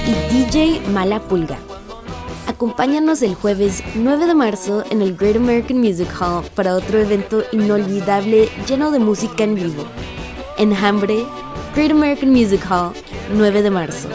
y 0.05 0.34
DJ 0.34 0.82
Mala 0.89 1.22
Pulga. 1.22 1.57
Acompáñanos 2.47 3.22
el 3.22 3.36
jueves 3.36 3.84
9 3.95 4.26
de 4.26 4.36
marzo 4.36 4.84
en 4.89 5.01
el 5.01 5.16
Great 5.16 5.38
American 5.38 5.78
Music 5.78 6.09
Hall 6.20 6.43
para 6.55 6.76
otro 6.76 6.99
evento 6.99 7.41
inolvidable 7.53 8.49
lleno 8.68 8.91
de 8.91 8.99
música 8.99 9.45
en 9.45 9.55
vivo. 9.55 9.86
Enjambre, 10.57 11.26
Great 11.74 11.91
American 11.91 12.32
Music 12.32 12.70
Hall, 12.70 12.91
9 13.34 13.61
de 13.61 13.70
marzo. 13.72 14.09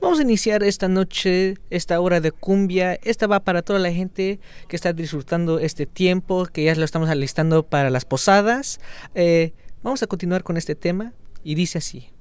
Vamos 0.00 0.18
a 0.20 0.22
iniciar 0.22 0.62
esta 0.62 0.86
noche, 0.86 1.56
esta 1.70 1.98
hora 2.00 2.20
de 2.20 2.30
cumbia. 2.30 3.00
Esta 3.02 3.26
va 3.26 3.40
para 3.40 3.62
toda 3.62 3.80
la 3.80 3.90
gente 3.90 4.38
que 4.68 4.76
está 4.76 4.92
disfrutando 4.92 5.58
este 5.58 5.86
tiempo, 5.86 6.46
que 6.46 6.62
ya 6.62 6.74
lo 6.76 6.84
estamos 6.84 7.08
alistando 7.08 7.64
para 7.64 7.90
las 7.90 8.04
posadas. 8.04 8.78
Eh, 9.16 9.52
vamos 9.82 10.02
a 10.04 10.06
continuar 10.06 10.44
con 10.44 10.56
este 10.56 10.76
tema 10.76 11.12
y 11.42 11.56
dice 11.56 11.78
así. 11.78 12.13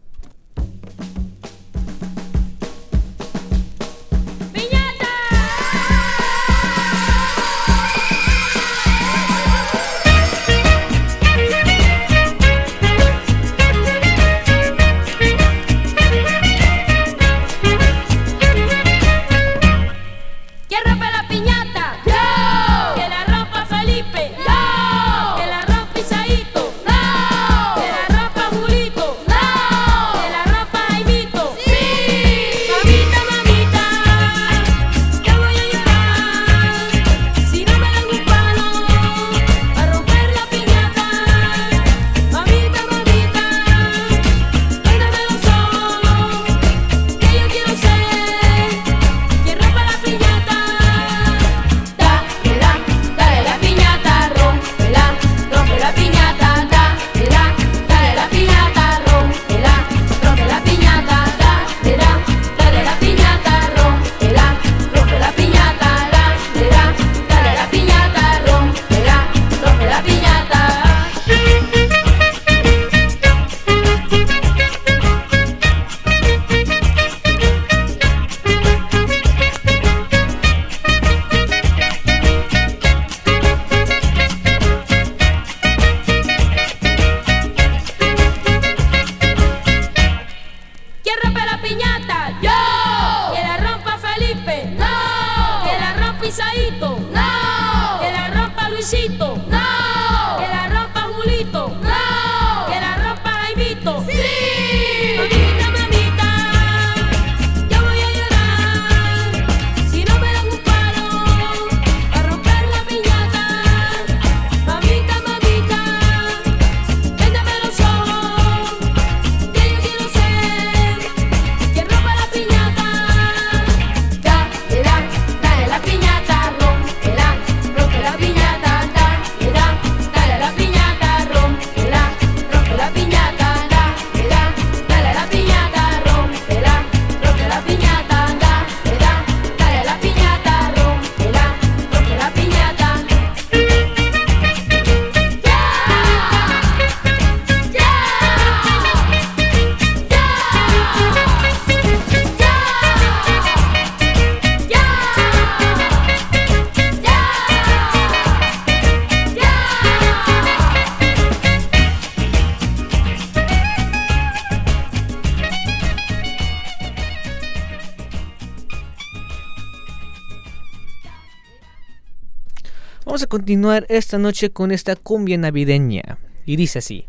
Continuar 173.34 173.88
esta 173.90 174.20
noche 174.20 174.52
con 174.52 174.72
esta 174.72 174.96
cumbia 174.96 175.40
navideña. 175.40 176.20
Y 176.46 176.56
dice 176.56 176.78
así. 176.78 177.08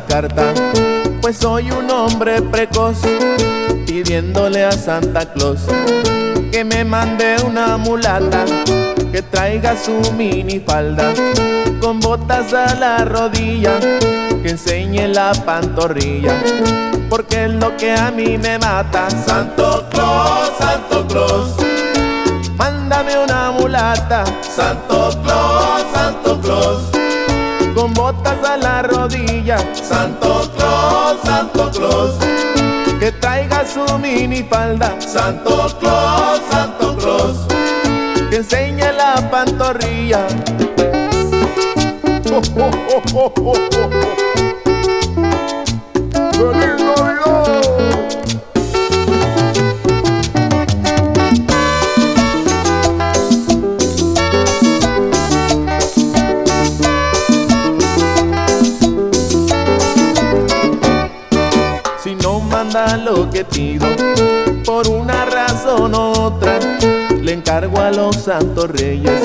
Carta, 0.00 0.52
pues 1.20 1.38
soy 1.38 1.70
un 1.70 1.90
hombre 1.90 2.42
precoz, 2.42 2.98
pidiéndole 3.86 4.64
a 4.64 4.72
Santa 4.72 5.32
Claus 5.32 5.60
que 6.50 6.64
me 6.64 6.84
mande 6.84 7.36
una 7.44 7.76
mulata, 7.76 8.44
que 9.12 9.22
traiga 9.22 9.76
su 9.76 10.12
minifalda, 10.12 11.12
con 11.80 12.00
botas 12.00 12.52
a 12.52 12.74
la 12.74 13.04
rodilla, 13.04 13.78
que 14.42 14.50
enseñe 14.50 15.08
la 15.08 15.32
pantorrilla, 15.32 16.34
porque 17.08 17.44
es 17.44 17.52
lo 17.52 17.76
que 17.76 17.92
a 17.94 18.10
mí 18.10 18.38
me 18.38 18.58
mata. 18.58 19.08
Santo 19.10 19.86
Claus, 19.90 20.50
Santo 20.58 21.06
Claus, 21.06 21.56
mándame 22.56 23.18
una 23.18 23.50
mulata. 23.52 24.24
Santo 24.42 25.10
Claus, 25.22 25.82
Santo 25.92 26.40
Claus 26.40 26.97
con 27.78 27.94
botas 27.94 28.44
a 28.44 28.56
la 28.56 28.82
rodilla. 28.82 29.58
Santo 29.72 30.50
Claus, 30.56 31.18
Santo 31.24 31.70
Claus, 31.70 32.14
que 32.98 33.12
traiga 33.12 33.64
su 33.64 33.98
minifalda. 33.98 35.00
Santo 35.00 35.68
Claus, 35.78 36.40
Santo 36.50 36.96
Claus, 36.96 37.36
que 38.30 38.36
enseñe 38.36 38.92
la 38.92 39.30
pantorrilla. 39.30 40.26
Oh, 42.30 42.70
oh, 43.14 43.32
oh, 43.42 44.17
lo 62.86 63.28
que 63.28 63.44
pido, 63.44 63.86
por 64.64 64.88
una 64.88 65.24
razón 65.24 65.94
u 65.94 66.12
otra, 66.12 66.58
le 67.20 67.32
encargo 67.32 67.80
a 67.80 67.90
los 67.90 68.14
santos 68.16 68.70
reyes, 68.70 69.20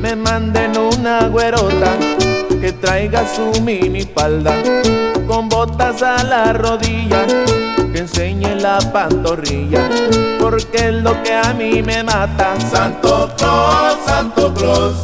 me 0.00 0.16
manden 0.16 0.72
una 0.78 1.28
güerota 1.28 1.92
que 2.60 2.72
traiga 2.72 3.24
su 3.28 3.60
mini 3.60 4.02
falda 4.02 4.54
con 5.26 5.48
botas 5.48 6.02
a 6.02 6.22
la 6.24 6.54
rodilla, 6.54 7.26
que 7.92 7.98
enseñe 7.98 8.54
la 8.56 8.78
pantorrilla, 8.78 9.86
porque 10.40 10.88
es 10.88 10.94
lo 10.94 11.22
que 11.22 11.34
a 11.34 11.52
mí 11.52 11.82
me 11.82 12.02
mata. 12.02 12.58
Santo 12.70 13.30
Claus, 13.36 13.98
Santo 14.06 14.54
Claus, 14.54 14.94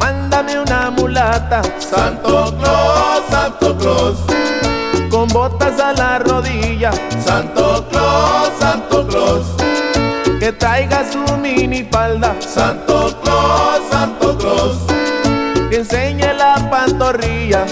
mándame 0.00 0.58
una 0.58 0.90
mulata. 0.90 1.62
Santo 1.78 2.52
Claus, 2.58 3.22
Santo 3.30 3.76
Claus, 3.78 4.16
con 5.10 5.28
botas 5.28 5.78
a 5.80 5.92
la 5.92 6.18
rodilla. 6.20 6.92
Santo 7.24 7.86
Claus, 7.90 8.50
Santo 8.58 9.06
Claus, 9.06 9.46
que 10.38 10.52
traiga 10.52 11.04
su 11.10 11.36
mini 11.36 11.84
falda. 11.84 12.34
Santo 12.40 13.18
Claus, 13.22 13.80
Santo 13.90 14.38
Claus, 14.38 14.78
que 15.68 15.78
enseñe 15.78 16.32
la 16.32 16.54
pantorrilla. 16.70 17.66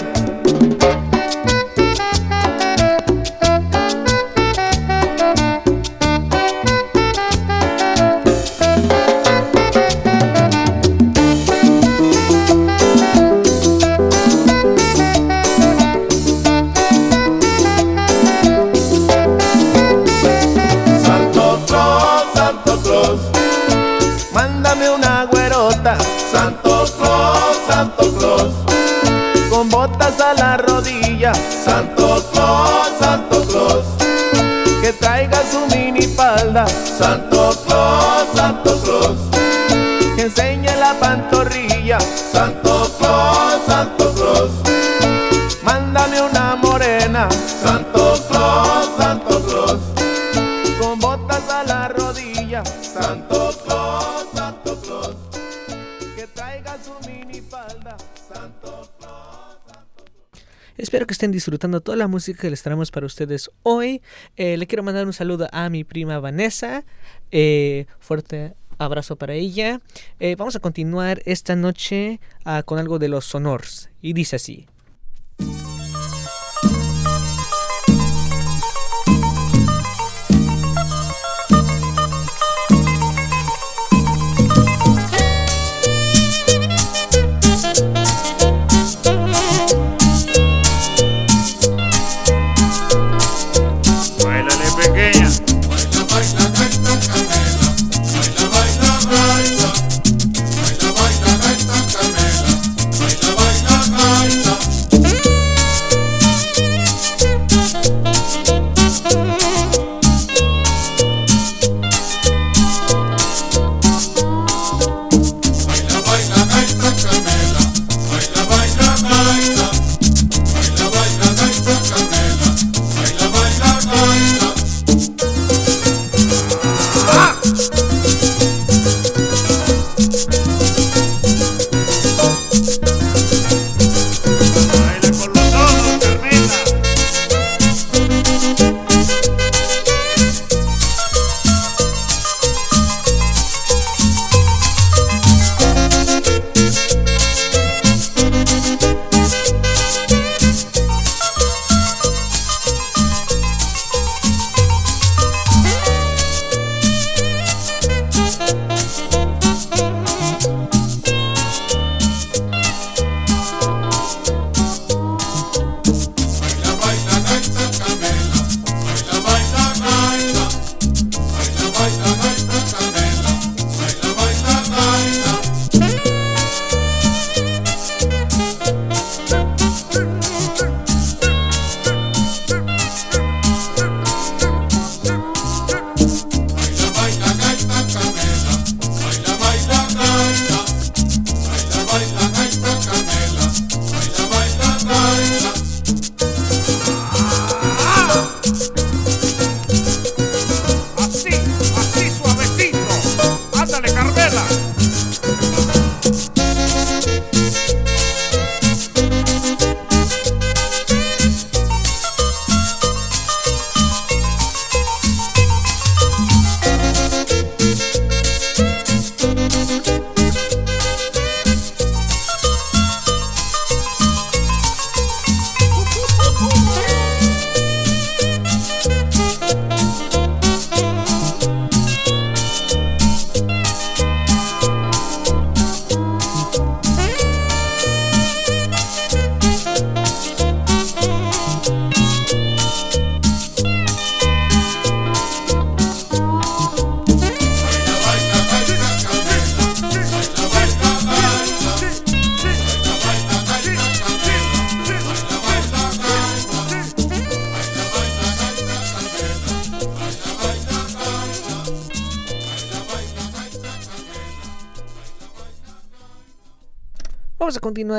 Santo 36.99 37.55
Claus, 37.65 38.27
Santo 38.35 38.77
Claus, 38.83 39.17
que 40.17 40.23
enseñe 40.23 40.75
la 40.77 40.93
pantorrilla. 40.99 41.97
Santo 42.01 42.91
Claus, 42.99 43.61
Santo 43.65 44.13
Claus, 44.15 44.51
mándame 45.63 46.21
una 46.21 46.57
morena. 46.57 47.29
Santo 47.63 48.08
Espero 60.89 61.05
que 61.05 61.13
estén 61.13 61.31
disfrutando 61.31 61.81
toda 61.81 61.95
la 61.95 62.07
música 62.07 62.41
que 62.41 62.49
les 62.49 62.63
traemos 62.63 62.89
para 62.89 63.05
ustedes 63.05 63.51
hoy. 63.61 64.01
Eh, 64.37 64.57
le 64.57 64.65
quiero 64.65 64.81
mandar 64.81 65.05
un 65.05 65.13
saludo 65.13 65.47
a 65.51 65.69
mi 65.69 65.83
prima 65.83 66.17
Vanessa. 66.17 66.83
Eh, 67.29 67.85
fuerte 67.99 68.55
abrazo 68.79 69.15
para 69.15 69.35
ella. 69.35 69.81
Eh, 70.19 70.35
vamos 70.35 70.55
a 70.55 70.59
continuar 70.59 71.21
esta 71.25 71.55
noche 71.55 72.19
ah, 72.43 72.63
con 72.63 72.79
algo 72.79 72.97
de 72.97 73.07
los 73.07 73.25
sonors. 73.25 73.91
Y 74.01 74.13
dice 74.13 74.37
así. 74.37 74.65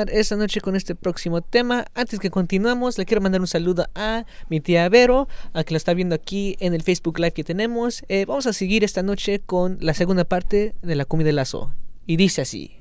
esta 0.09 0.35
noche 0.35 0.61
con 0.61 0.75
este 0.75 0.95
próximo 0.95 1.41
tema. 1.41 1.85
Antes 1.93 2.19
que 2.19 2.29
continuamos, 2.29 2.97
le 2.97 3.05
quiero 3.05 3.21
mandar 3.21 3.41
un 3.41 3.47
saludo 3.47 3.87
a 3.95 4.25
mi 4.49 4.59
tía 4.59 4.87
Vero, 4.89 5.27
a 5.53 5.63
que 5.63 5.73
la 5.73 5.77
está 5.77 5.93
viendo 5.93 6.15
aquí 6.15 6.55
en 6.59 6.73
el 6.73 6.83
Facebook 6.83 7.19
Live 7.19 7.33
que 7.33 7.43
tenemos. 7.43 8.03
Eh, 8.09 8.25
vamos 8.25 8.47
a 8.47 8.53
seguir 8.53 8.83
esta 8.83 9.03
noche 9.03 9.39
con 9.39 9.77
la 9.81 9.93
segunda 9.93 10.23
parte 10.23 10.75
de 10.81 10.95
la 10.95 11.05
comida 11.05 11.27
de 11.27 11.33
lazo. 11.33 11.73
Y 12.05 12.17
dice 12.17 12.41
así. 12.41 12.80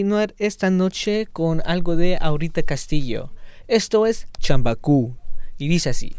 continuar 0.00 0.34
esta 0.38 0.70
noche 0.70 1.26
con 1.30 1.60
algo 1.66 1.94
de 1.94 2.16
Ahorita 2.18 2.62
Castillo. 2.62 3.34
Esto 3.68 4.06
es 4.06 4.28
Chambacú. 4.38 5.14
Y 5.58 5.68
dice 5.68 5.90
así. 5.90 6.16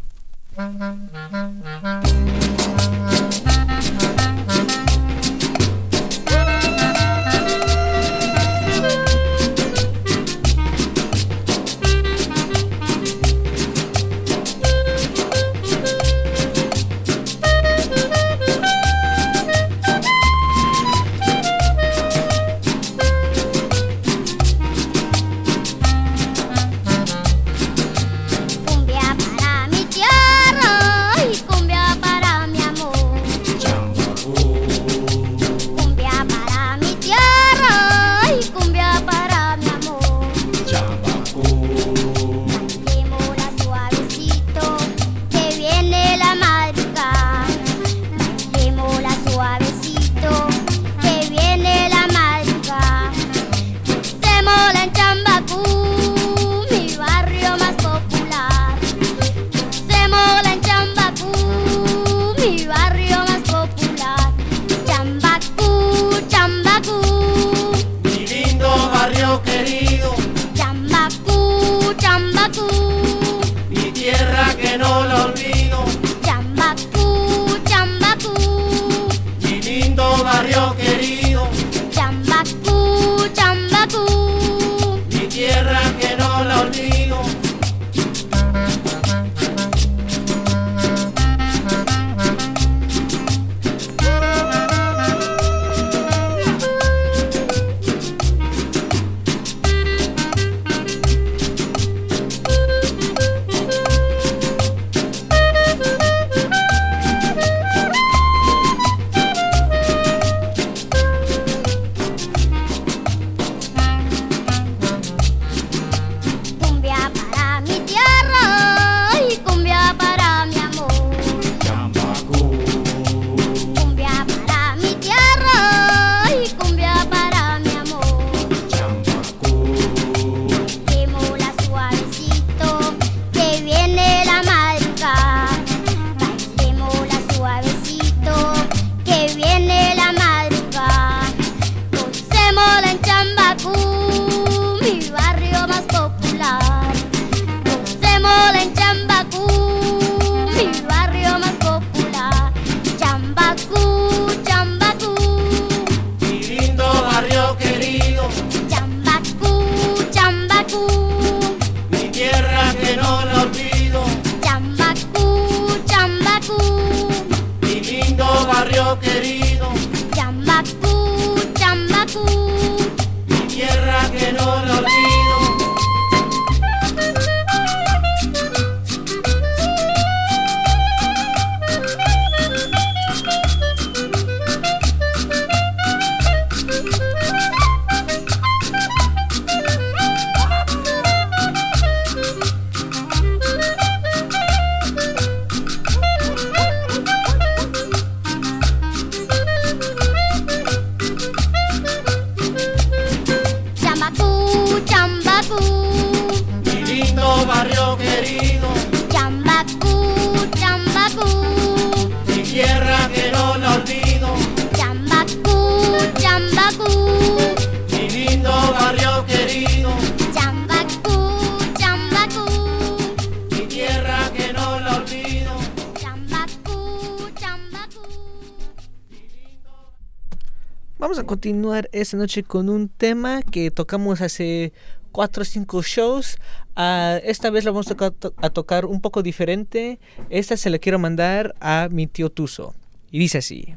Continuar 231.52 231.90
esta 231.92 232.16
noche 232.16 232.42
con 232.42 232.70
un 232.70 232.88
tema 232.88 233.42
que 233.42 233.70
tocamos 233.70 234.22
hace 234.22 234.72
4 235.12 235.42
o 235.42 235.44
5 235.44 235.82
shows. 235.82 236.38
Ah, 236.76 237.18
esta 237.24 237.50
vez 237.50 237.64
lo 237.66 237.74
vamos 237.74 237.90
a, 237.90 237.94
toca- 237.94 238.32
a 238.40 238.48
tocar 238.48 238.86
un 238.86 239.02
poco 239.02 239.22
diferente. 239.22 239.98
Esta 240.30 240.56
se 240.56 240.70
la 240.70 240.78
quiero 240.78 240.98
mandar 240.98 241.54
a 241.60 241.88
mi 241.90 242.06
tío 242.06 242.30
Tuzo. 242.30 242.74
Y 243.10 243.18
dice 243.18 243.36
así. 243.38 243.74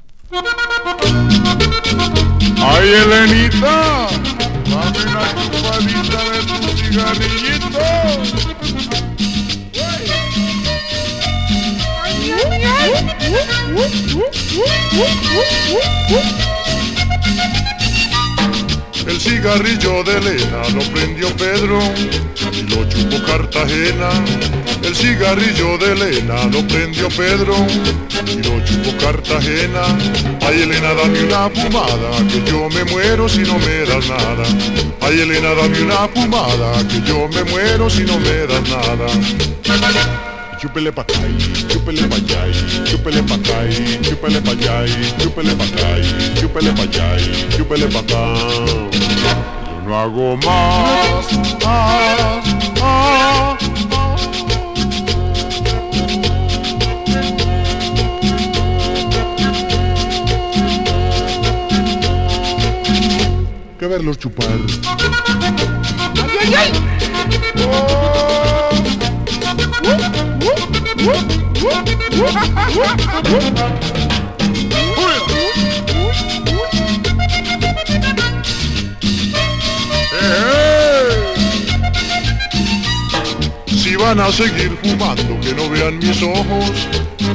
¡Ay, 2.64 2.90
Elenita! 2.94 4.08
Dame 4.72 5.00
una 5.10 5.26
chupadita 5.36 6.22
de 6.32 6.40
tu 6.48 6.56
cigarrillito. 6.78 7.80
El 19.08 19.20
cigarrillo 19.20 20.04
de 20.04 20.18
Elena 20.18 20.68
lo 20.74 20.82
prendió 20.92 21.28
Pedro 21.38 21.80
y 22.52 22.62
lo 22.64 22.90
chupó 22.90 23.24
Cartagena. 23.26 24.10
El 24.84 24.96
cigarrillo 24.96 25.78
de 25.78 25.92
Elena 25.94 26.46
lo 26.52 26.66
prendió 26.68 27.08
Pedro 27.10 27.56
y 28.28 28.44
lo 28.44 28.66
chupó 28.66 28.98
Cartagena. 29.00 29.84
Ay 30.42 30.64
Elena, 30.64 30.94
dame 30.94 31.24
una 31.24 31.50
fumada, 31.50 32.12
que 32.32 32.44
yo 32.50 32.70
me 32.70 32.84
muero 32.86 33.30
si 33.30 33.40
no 33.40 33.58
me 33.60 33.86
das 33.86 34.08
nada. 34.08 34.44
Ay 35.02 35.22
Elena, 35.22 35.54
dame 35.54 35.82
una 35.82 36.08
fumada, 36.08 36.88
que 36.88 37.02
yo 37.08 37.28
me 37.28 37.44
muero 37.52 37.90
si 37.90 38.04
no 38.04 38.20
me 38.20 38.48
das 38.48 38.70
nada. 38.70 40.35
Chúpele 40.60 40.92
pa' 40.92 41.02
acá, 41.04 41.14
y 41.28 41.68
chúpele 41.70 42.08
pa' 42.08 42.16
allá, 42.16 42.48
y 42.48 42.52
chúpele 42.90 43.22
pa' 43.24 43.36
acá, 43.36 43.66
y 43.70 44.02
chúpele 44.02 44.42
pa' 44.42 44.52
allá, 44.52 44.86
y 44.86 44.88
chúpele 45.22 45.56
pa' 45.56 45.64
acá, 45.64 46.00
y 46.00 46.40
chúpele 46.40 46.72
pa' 46.74 46.84
allá, 46.84 47.18
y 47.20 47.22
chúpele 47.56 47.88
pa' 47.88 48.00
acá. 48.00 48.24
Yo 49.66 49.82
no 49.88 49.96
hago 50.00 50.38
más, 50.38 51.26
más, 51.64 52.44
más. 52.82 53.60
Que 63.80 63.88
verlos 63.88 64.18
chupar. 64.18 64.60
¡Ay, 66.18 66.54
ay, 66.56 66.72
ay! 67.56 68.55
Si 83.68 83.96
van 83.96 84.20
a 84.20 84.32
seguir 84.32 84.76
fumando, 84.82 85.40
que 85.42 85.54
no 85.54 85.70
vean 85.70 86.00
mis 86.00 86.24
ojos, 86.24 86.72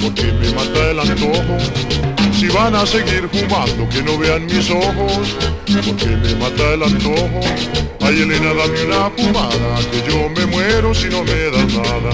porque 0.02 0.32
me 0.32 0.52
mata 0.52 0.90
el 0.90 0.98
antojo. 0.98 2.19
Van 2.54 2.74
a 2.74 2.84
seguir 2.84 3.28
fumando, 3.32 3.88
que 3.88 4.02
no 4.02 4.18
vean 4.18 4.44
mis 4.46 4.70
ojos, 4.70 5.36
porque 5.86 6.06
me 6.06 6.34
mata 6.34 6.74
el 6.74 6.82
antojo. 6.82 7.40
Ay 8.00 8.22
Elena, 8.22 8.52
dame 8.54 8.84
una 8.86 9.10
fumada, 9.10 9.78
que 9.90 10.10
yo 10.10 10.28
me 10.30 10.46
muero 10.46 10.92
si 10.92 11.08
no 11.08 11.22
me 11.22 11.32
das 11.32 11.72
nada. 11.72 12.10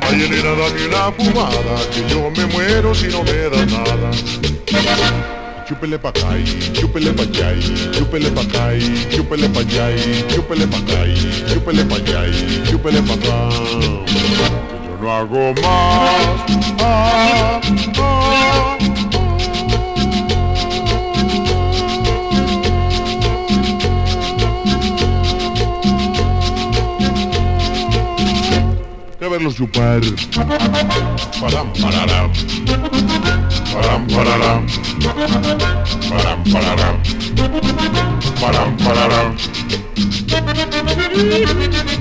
Ay 0.00 0.22
Elena, 0.22 0.50
dame 0.50 0.86
una 0.86 1.12
fumada, 1.12 1.76
que 1.92 2.04
yo 2.12 2.30
me 2.30 2.46
muero 2.46 2.94
si 2.94 3.06
no 3.06 3.22
me 3.22 3.48
das 3.48 3.66
nada. 3.70 4.10
Chúpele 5.68 5.98
pa' 5.98 6.10
acá 6.10 6.38
y 6.38 6.72
chúpele 6.72 7.12
pa' 7.12 7.22
allá 7.22 7.52
y 7.54 7.90
chúpele 7.92 8.30
pa' 8.30 8.42
acá 8.42 8.74
y 8.74 9.08
chúpele 9.10 9.48
pa' 9.48 9.60
allá 9.60 9.90
y 9.90 10.24
chúpele 10.32 10.66
pa' 10.66 10.78
acá 10.78 11.06
y 11.06 11.44
chúpele 11.52 11.84
pa' 11.84 11.96
allá 11.96 12.26
y 12.28 12.70
chúpele 12.70 13.02
pa' 13.02 13.14
acá. 13.14 13.48
Que 14.06 14.78
yo 14.86 14.96
no 15.00 15.12
hago 15.12 15.54
más. 15.54 16.40
Ah, 16.80 17.60
ah. 17.98 18.75
Verlos 29.36 29.54
chupar. 29.54 30.00
Param, 31.40 31.68
pararam. 31.80 32.32
Param, 33.72 34.06
pararam. 34.06 34.66
Param, 36.08 36.42
pararam. 36.52 36.96
Param, 38.40 38.76
pararam. 38.78 39.36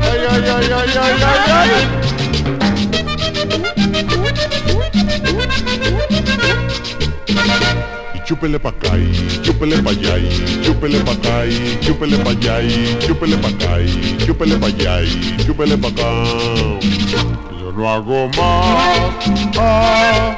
Ay, 0.01 0.21
ay, 0.31 0.49
ay, 0.49 0.73
ay, 0.73 0.97
ay, 0.97 1.23
ay, 1.23 1.51
ay. 1.51 2.05
Chúpele 8.25 8.57
pa' 8.57 8.69
acá 8.69 8.97
y 8.97 9.13
chúpele 9.43 9.77
pa' 9.83 9.91
allá 9.91 10.17
y 10.17 10.29
chúpele 10.65 10.99
pa' 11.05 11.11
acá 11.11 11.45
y 11.45 11.77
chúpele 11.79 12.17
pa' 12.17 12.31
allá 12.31 12.59
y 12.61 12.97
chúpele 13.05 13.37
pa' 13.37 13.49
acá 13.49 13.79
y 13.81 14.17
chúpele 14.25 14.57
pa' 14.57 14.67
allá 14.67 15.03
y 15.03 15.37
chúpele 15.45 15.77
pa' 15.77 15.89
acá. 15.89 16.09
Yo 17.61 17.71
no 17.71 17.87
hago 17.87 18.27
más. 18.29 19.15
Ah. 19.57 20.35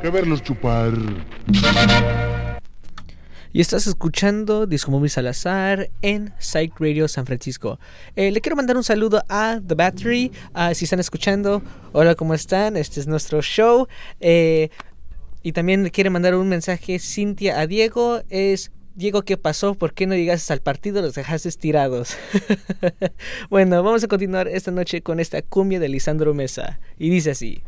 Que 0.00 0.10
verlos 0.10 0.42
chupar. 0.42 0.92
Y 3.54 3.60
estás 3.60 3.86
escuchando 3.86 4.66
Disco 4.66 4.90
Movie 4.90 5.08
Salazar 5.08 5.88
en 6.02 6.34
Psych 6.40 6.72
Radio 6.80 7.06
San 7.06 7.24
Francisco. 7.24 7.78
Eh, 8.16 8.32
le 8.32 8.40
quiero 8.40 8.56
mandar 8.56 8.76
un 8.76 8.82
saludo 8.82 9.22
a 9.28 9.60
The 9.64 9.76
Battery. 9.76 10.32
ah, 10.54 10.74
si 10.74 10.86
están 10.86 10.98
escuchando, 10.98 11.62
hola, 11.92 12.16
¿cómo 12.16 12.34
están? 12.34 12.76
Este 12.76 12.98
es 12.98 13.06
nuestro 13.06 13.42
show. 13.42 13.86
Eh, 14.18 14.70
y 15.44 15.52
también 15.52 15.84
le 15.84 15.92
quiere 15.92 16.10
mandar 16.10 16.34
un 16.34 16.48
mensaje 16.48 16.98
Cintia 16.98 17.60
a 17.60 17.68
Diego. 17.68 18.24
Es 18.28 18.72
Diego, 18.96 19.22
¿qué 19.22 19.36
pasó? 19.36 19.76
¿Por 19.76 19.94
qué 19.94 20.08
no 20.08 20.16
llegaste 20.16 20.52
al 20.52 20.60
partido? 20.60 21.00
Los 21.00 21.14
dejaste 21.14 21.52
tirados. 21.52 22.16
bueno, 23.50 23.80
vamos 23.84 24.02
a 24.02 24.08
continuar 24.08 24.48
esta 24.48 24.72
noche 24.72 25.00
con 25.00 25.20
esta 25.20 25.42
cumbia 25.42 25.78
de 25.78 25.90
Lisandro 25.90 26.34
Mesa. 26.34 26.80
Y 26.98 27.08
dice 27.08 27.30
así. 27.30 27.62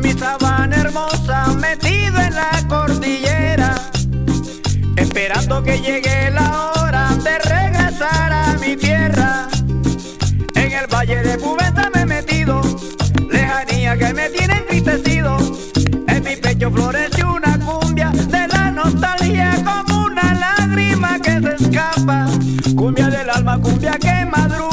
mi 0.00 0.12
sabana 0.12 0.76
hermosa 0.76 1.48
metido 1.54 2.20
en 2.20 2.34
la 2.34 2.50
cordillera, 2.68 3.74
esperando 4.96 5.62
que 5.62 5.80
llegue 5.80 6.30
la 6.30 6.72
hora 6.72 7.16
de 7.16 7.38
regresar 7.38 8.32
a 8.32 8.54
mi 8.60 8.76
tierra. 8.76 9.48
En 10.54 10.72
el 10.72 10.86
valle 10.86 11.22
de 11.22 11.38
Cubeta 11.38 11.57
cumbia 23.88 23.98
que 23.98 24.24
madruga 24.26 24.67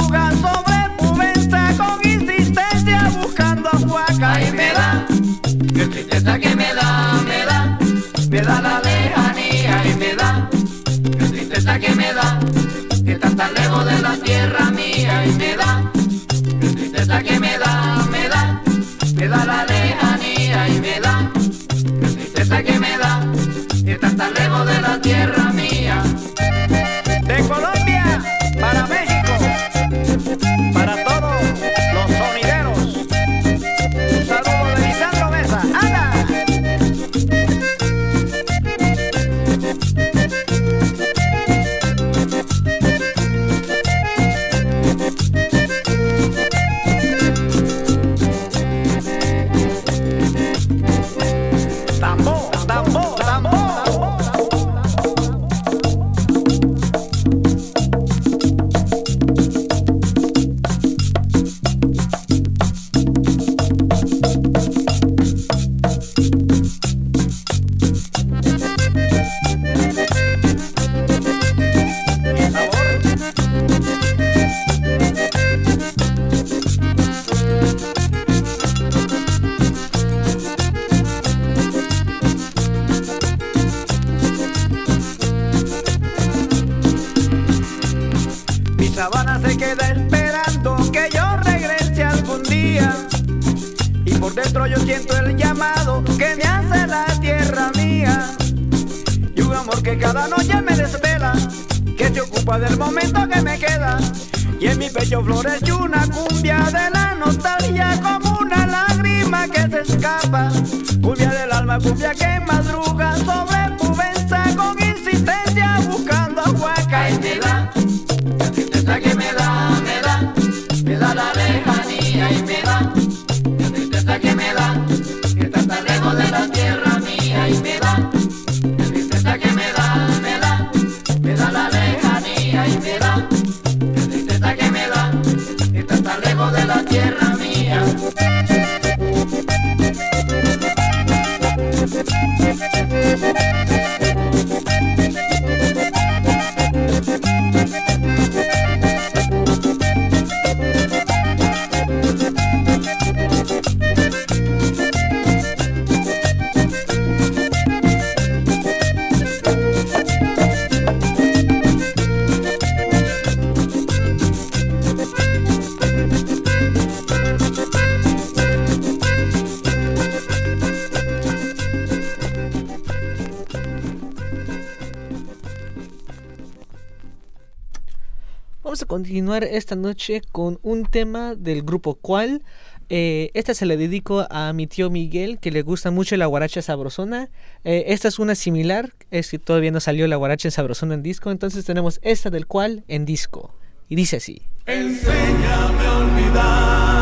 esta 179.44 179.76
noche 179.76 180.22
con 180.32 180.60
un 180.64 180.86
tema 180.86 181.36
del 181.36 181.64
grupo 181.64 181.95
Cual. 181.95 182.44
Eh, 182.90 183.32
esta 183.34 183.53
se 183.53 183.66
la 183.66 183.76
dedico 183.76 184.28
a 184.30 184.53
mi 184.53 184.68
tío 184.68 184.90
Miguel, 184.90 185.40
que 185.40 185.52
le 185.52 185.64
gusta 185.64 185.91
mucho 185.91 186.16
la 186.18 186.28
guaracha 186.28 186.62
sabrosona. 186.62 187.30
Eh, 187.64 187.86
esta 187.88 188.07
es 188.07 188.20
una 188.20 188.36
similar, 188.36 188.94
es 189.12 189.32
que 189.32 189.40
todavía 189.40 189.72
no 189.72 189.80
salió 189.80 190.07
la 190.07 190.16
guaracha 190.16 190.52
sabrosona 190.52 190.94
en 190.94 191.03
disco, 191.03 191.32
entonces 191.32 191.66
tenemos 191.66 191.99
esta 192.03 192.30
del 192.30 192.45
Cual 192.45 192.84
en 192.88 193.06
disco. 193.06 193.56
Y 193.90 193.95
dice 193.95 194.18
así. 194.18 194.41
Enséñame 194.66 195.86
a 195.86 195.98
olvidar, 195.98 196.94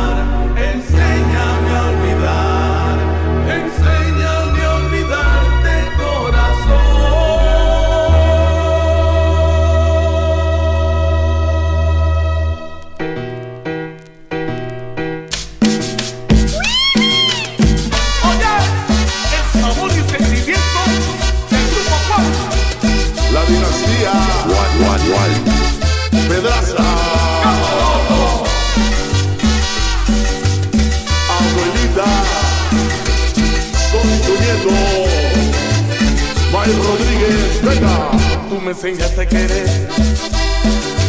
May 36.66 36.72
Rodríguez, 36.76 37.62
venga. 37.62 38.12
Tú 38.48 38.62
me 38.62 38.72
enseñaste 38.72 39.22
a 39.22 39.28
querer, 39.28 39.90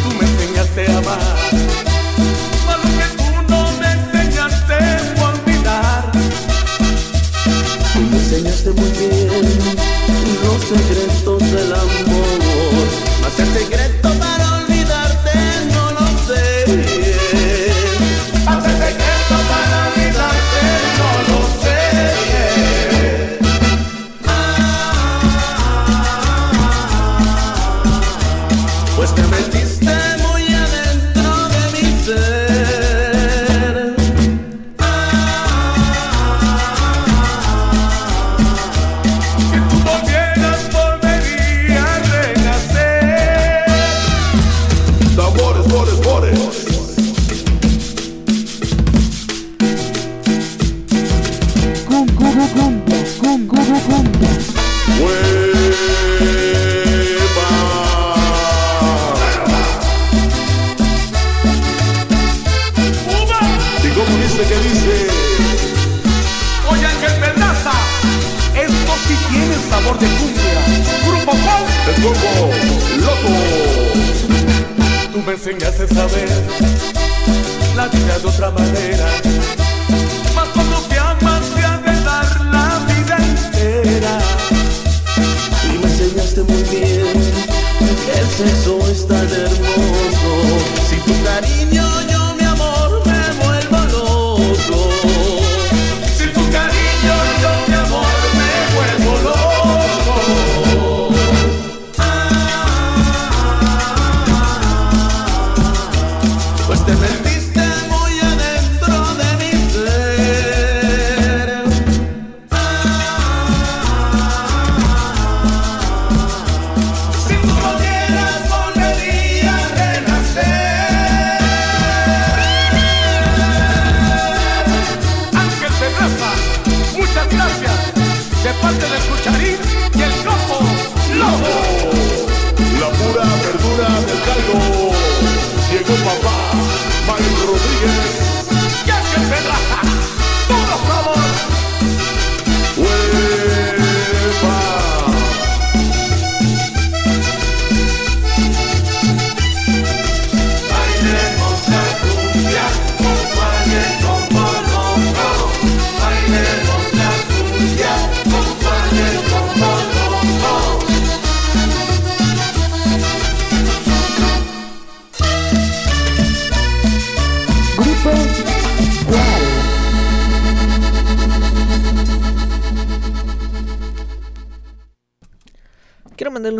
tú 0.03 0.09
me 0.19 0.25
enseñaste 0.25 0.91
a 0.91 0.97
amar. 0.97 1.19
Lo 2.67 2.89
que 2.97 3.07
tú 3.15 3.27
no 3.47 3.71
me 3.79 3.89
enseñaste 3.93 4.73
a 4.73 5.29
olvidar. 5.29 6.11
Tú 7.93 7.99
me 8.01 8.17
enseñaste 8.17 8.69
muy 8.71 8.89
bien 8.99 9.45
los 10.43 10.61
secretos 10.61 11.39
del 11.39 11.73
amor, 11.73 12.87
mas 13.21 13.39
el 13.39 13.53
secreto 13.53 14.04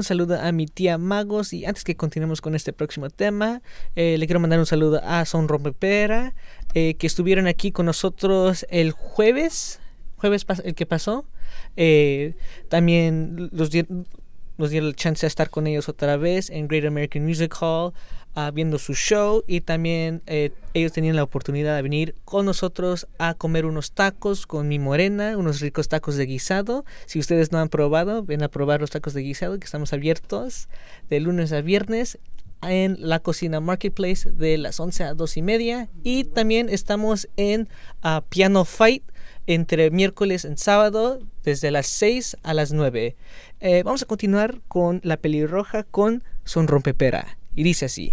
saludo 0.06 0.40
a 0.40 0.52
mi 0.52 0.68
tía 0.68 0.98
Magos 0.98 1.52
y 1.52 1.66
antes 1.66 1.84
que 1.84 1.96
continuemos 1.96 2.40
con 2.40 2.56
este 2.56 2.72
próximo 2.72 3.10
tema, 3.10 3.62
eh, 3.96 4.18
le 4.18 4.26
quiero 4.28 4.40
mandar 4.40 4.60
un 4.60 4.66
saludo 4.66 5.02
a 5.04 5.26
Son 5.26 5.48
Rompepera, 5.48 6.34
eh, 6.74 6.96
que 6.96 7.08
estuvieron 7.08 7.48
aquí 7.48 7.72
con 7.72 7.86
nosotros 7.86 8.66
el 8.70 8.92
jueves, 8.92 9.82
jueves 10.16 10.46
el 10.64 10.76
que 10.76 10.86
pasó. 10.86 11.26
Eh, 11.76 12.36
también 12.70 13.50
los 13.52 13.70
nos 14.58 14.70
dieron 14.70 14.90
la 14.90 14.96
chance 14.96 15.26
de 15.26 15.28
estar 15.28 15.50
con 15.50 15.68
ellos 15.68 15.90
otra 15.90 16.16
vez 16.16 16.50
en 16.50 16.68
Great 16.68 16.86
American 16.86 17.26
Music 17.26 17.54
Hall, 17.60 17.94
ah, 18.36 18.52
viendo 18.52 18.78
su 18.78 18.94
show 18.94 19.44
y 19.48 19.62
también 19.62 20.22
eh, 20.28 20.52
ellos 20.74 20.92
tenían 20.92 21.16
la 21.16 21.24
oportunidad 21.24 21.76
de 21.76 21.82
venir 21.82 22.16
con 22.26 22.46
nosotros 22.46 23.08
a 23.18 23.34
comer 23.34 23.66
unos 23.66 23.92
tacos 23.92 24.46
con 24.46 24.68
mi 24.68 24.80
morena, 24.80 25.38
unos 25.38 25.60
ricos 25.62 25.88
tacos 25.88 26.16
de 26.16 26.26
guisado. 26.26 26.86
Si 27.06 27.20
ustedes 27.20 27.52
no 27.52 27.60
han 27.60 27.70
probado, 27.70 28.24
ven 28.24 28.44
a 28.44 28.50
probar 28.50 28.82
los 28.82 28.92
tacos 28.92 29.14
de 29.14 29.22
guisado 29.22 29.58
que 29.58 29.66
estamos 29.66 29.94
abiertos 29.94 30.70
de 31.10 31.20
lunes 31.20 31.52
a 31.52 31.62
viernes 31.62 32.20
en 32.62 32.98
la 33.00 33.20
cocina 33.20 33.60
Marketplace 33.60 34.32
de 34.32 34.58
las 34.58 34.80
11 34.80 35.04
a 35.04 35.14
2 35.14 35.38
y 35.38 35.42
media 35.42 35.90
y 36.04 36.24
también 36.24 36.70
estamos 36.70 37.28
en 37.38 37.70
ah, 38.02 38.24
Piano 38.30 38.66
Fight 38.66 39.04
entre 39.48 39.92
miércoles 39.92 40.46
y 40.46 40.58
sábado 40.58 41.20
desde 41.44 41.72
las 41.72 41.88
6 41.88 42.38
a 42.44 42.54
las 42.54 42.72
9. 42.72 43.16
Eh, 43.60 43.84
vamos 43.84 44.04
a 44.04 44.06
continuar 44.06 44.62
con 44.68 45.02
la 45.04 45.18
pelirroja 45.18 45.84
con 45.84 46.24
Son 46.44 46.68
Rompepera 46.68 47.38
y 47.56 47.64
dice 47.64 47.86
así. 47.86 48.12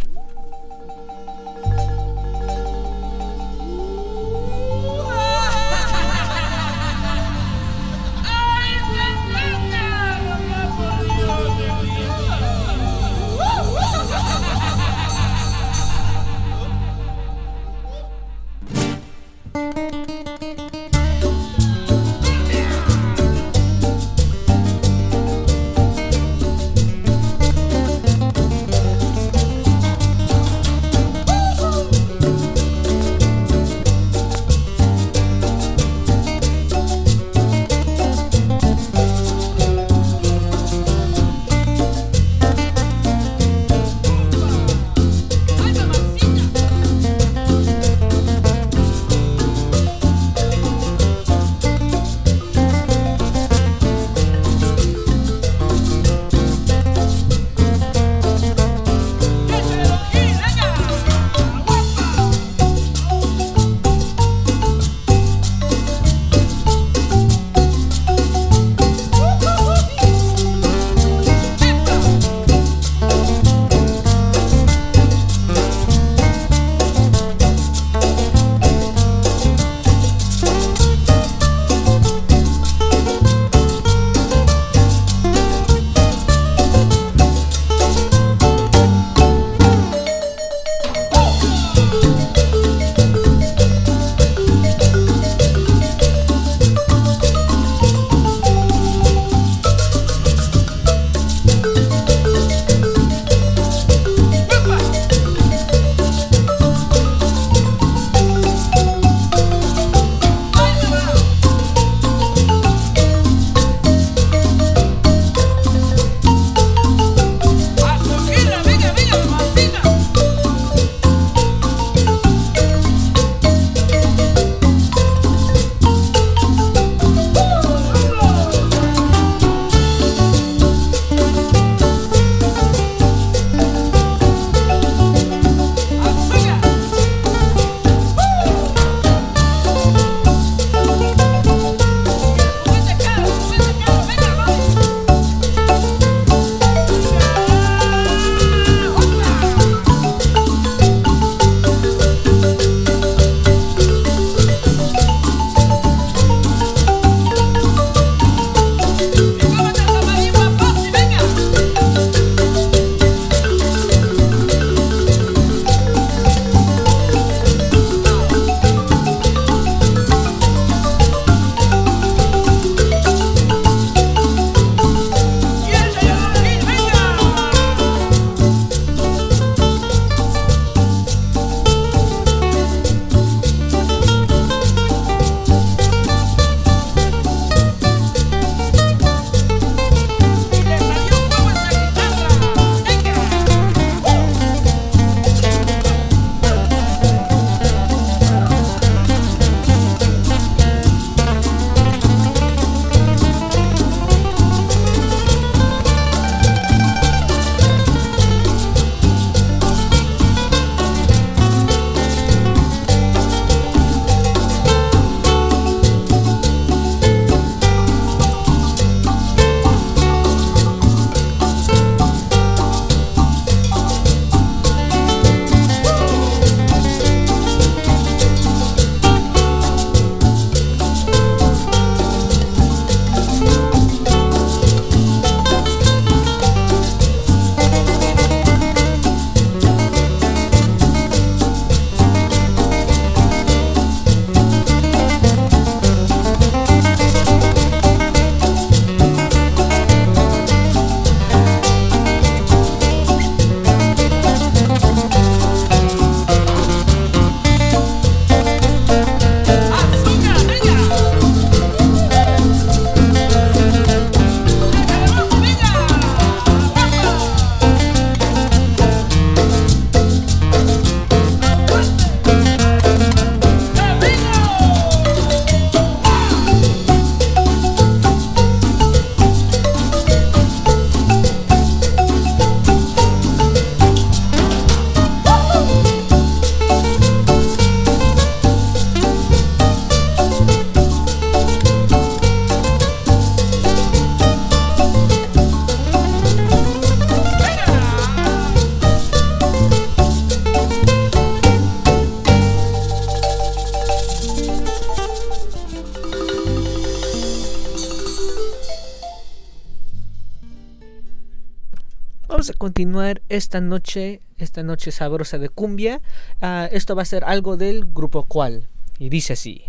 continuar 312.62 313.22
esta 313.28 313.60
noche, 313.60 314.20
esta 314.38 314.62
noche 314.62 314.92
sabrosa 314.92 315.36
de 315.38 315.48
cumbia. 315.48 316.00
Ah, 316.40 316.68
esto 316.70 316.94
va 316.94 317.02
a 317.02 317.04
ser 317.04 317.24
algo 317.24 317.56
del 317.56 317.86
grupo 317.86 318.22
cual. 318.22 318.68
Y 319.00 319.08
dice 319.08 319.32
así. 319.32 319.64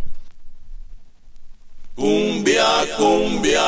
Cumbia, 1.96 2.68
cumbia, 2.96 3.64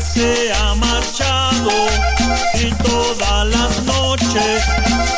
se 0.00 0.52
ha 0.52 0.74
marchado 0.74 1.70
y 2.54 2.70
todas 2.82 3.46
las 3.46 3.82
noches 3.82 4.62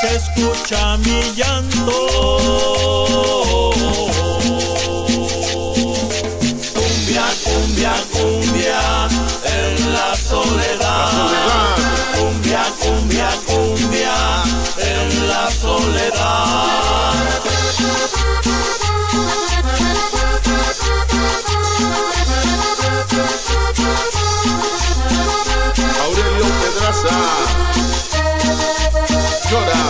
se 0.01 0.17
escucha 0.17 0.97
mi 0.99 1.21
llanto. 1.35 1.93
Cumbia, 6.73 7.25
cumbia, 7.45 7.95
cumbia 8.13 9.09
en 9.45 9.93
la 9.93 10.17
soledad. 10.17 11.09
Cumbia, 12.19 12.65
cumbia, 12.81 13.29
cumbia 13.47 14.15
en 14.79 15.29
la 15.29 15.51
soledad. 15.51 17.21
good. 29.51 29.90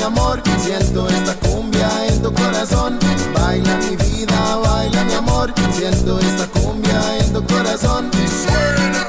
mi 0.00 0.06
amor, 0.06 0.42
siento 0.64 1.06
esta 1.08 1.34
cumbia 1.34 2.06
en 2.08 2.22
tu 2.22 2.32
corazón. 2.32 2.98
Baila 3.34 3.76
mi 3.76 3.96
vida, 3.96 4.56
baila 4.56 5.04
mi 5.04 5.12
amor, 5.12 5.52
siento 5.72 6.18
esta 6.18 6.46
cumbia 6.46 7.18
en 7.18 7.32
tu 7.34 7.44
corazón. 7.44 8.10
Suena. 8.12 8.99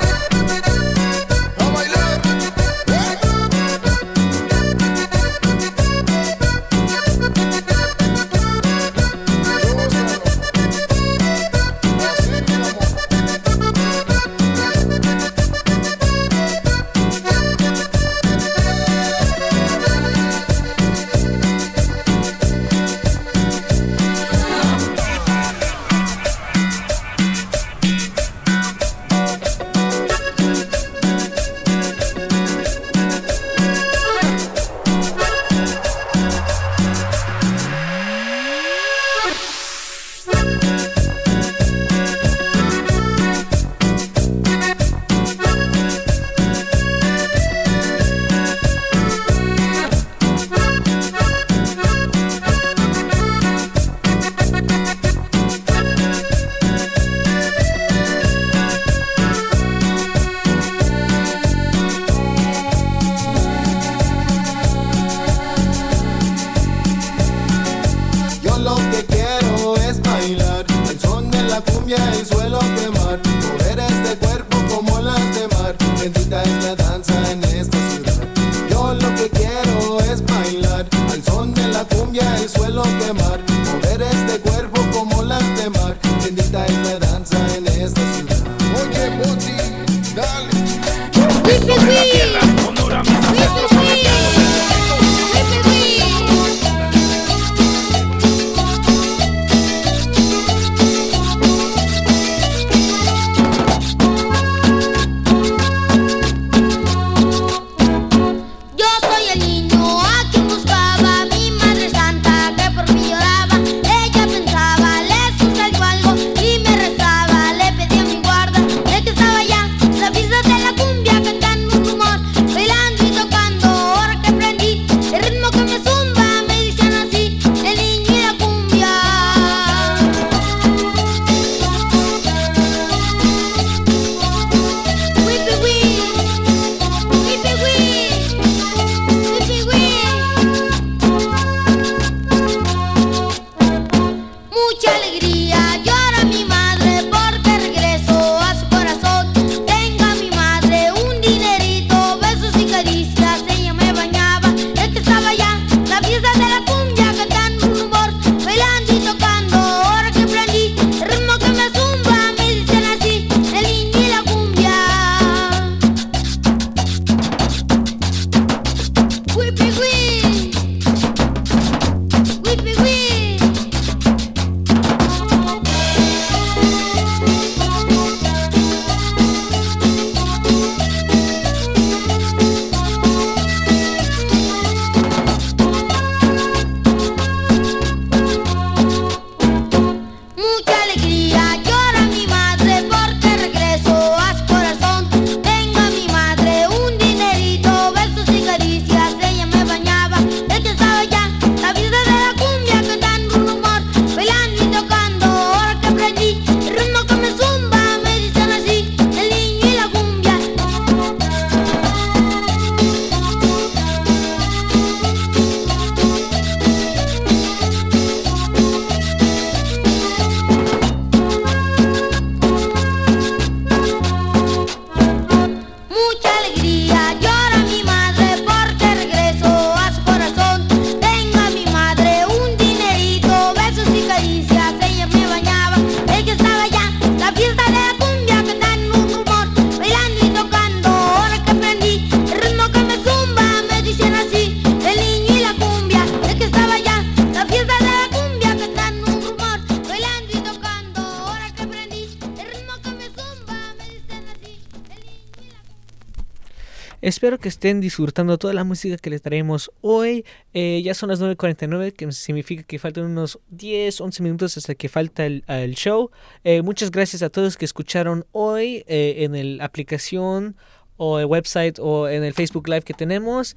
Espero 257.21 257.37
que 257.37 257.49
estén 257.49 257.81
disfrutando 257.81 258.39
toda 258.39 258.51
la 258.51 258.63
música 258.63 258.97
que 258.97 259.11
les 259.11 259.21
traemos 259.21 259.71
hoy. 259.81 260.25
Eh, 260.55 260.81
ya 260.83 260.95
son 260.95 261.09
las 261.09 261.21
9.49, 261.21 261.93
que 261.93 262.11
significa 262.13 262.63
que 262.63 262.79
faltan 262.79 263.03
unos 263.03 263.39
10, 263.49 264.01
11 264.01 264.23
minutos 264.23 264.57
hasta 264.57 264.73
que 264.73 264.89
falta 264.89 265.27
el, 265.27 265.75
show. 265.75 266.09
Eh, 266.43 266.63
muchas 266.63 266.89
gracias 266.89 267.21
a 267.21 267.29
todos 267.29 267.57
que 267.57 267.65
escucharon 267.65 268.25
hoy 268.31 268.83
eh, 268.87 269.17
en 269.19 269.57
la 269.59 269.65
aplicación 269.65 270.55
o 270.97 271.19
el 271.19 271.27
website 271.27 271.77
o 271.77 272.09
en 272.09 272.23
el 272.23 272.33
Facebook 272.33 272.67
Live 272.67 272.81
que 272.81 272.95
tenemos. 272.95 273.55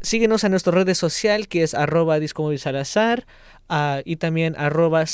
síguenos 0.00 0.44
a 0.44 0.48
nuestras 0.48 0.74
redes 0.74 0.96
social 0.96 1.46
que 1.46 1.62
es 1.62 1.74
arroba 1.74 2.16
ah, 3.68 4.00
y 4.02 4.16
también 4.16 4.54
arroba 4.56 5.04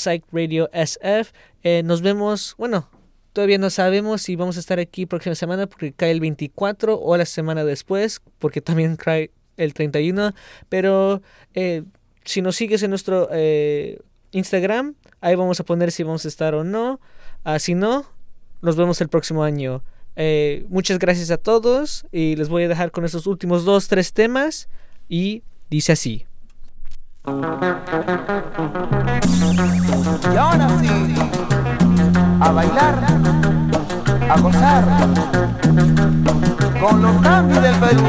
nos 1.83 2.01
vemos, 2.01 2.55
bueno, 2.57 2.87
todavía 3.33 3.57
no 3.57 3.69
sabemos 3.69 4.21
si 4.21 4.35
vamos 4.35 4.57
a 4.57 4.59
estar 4.59 4.79
aquí 4.79 5.05
próxima 5.05 5.35
semana 5.35 5.67
porque 5.67 5.93
cae 5.93 6.11
el 6.11 6.19
24 6.19 6.99
o 6.99 7.17
la 7.17 7.25
semana 7.25 7.63
después 7.63 8.21
porque 8.39 8.61
también 8.61 8.95
cae 8.95 9.31
el 9.57 9.73
31, 9.73 10.33
pero 10.69 11.21
eh, 11.53 11.83
si 12.23 12.41
nos 12.41 12.55
sigues 12.55 12.83
en 12.83 12.89
nuestro 12.89 13.29
eh, 13.31 13.99
Instagram, 14.31 14.95
ahí 15.19 15.35
vamos 15.35 15.59
a 15.59 15.63
poner 15.63 15.91
si 15.91 16.03
vamos 16.03 16.25
a 16.25 16.27
estar 16.27 16.55
o 16.55 16.63
no. 16.63 16.99
Ah, 17.43 17.59
si 17.59 17.75
no, 17.75 18.05
nos 18.61 18.75
vemos 18.75 19.01
el 19.01 19.09
próximo 19.09 19.43
año. 19.43 19.83
Eh, 20.15 20.65
muchas 20.69 20.99
gracias 20.99 21.31
a 21.31 21.37
todos 21.37 22.05
y 22.11 22.35
les 22.35 22.49
voy 22.49 22.63
a 22.63 22.67
dejar 22.67 22.91
con 22.91 23.05
estos 23.05 23.27
últimos 23.27 23.65
dos, 23.65 23.87
tres 23.87 24.13
temas 24.13 24.67
y 25.07 25.43
dice 25.69 25.93
así. 25.93 26.25
A 32.41 32.51
bailar, 32.51 32.95
a 34.29 34.39
gozar, 34.39 34.83
con 36.81 37.01
los 37.01 37.21
cambios 37.21 37.61
del 37.61 37.75
Perú. 37.75 38.03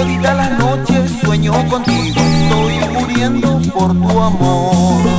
Todita 0.00 0.32
las 0.32 0.58
noches 0.58 1.10
sueño 1.20 1.52
contigo, 1.68 2.22
estoy 2.22 2.88
muriendo 2.94 3.60
por 3.74 3.92
tu 3.92 4.18
amor. 4.18 5.09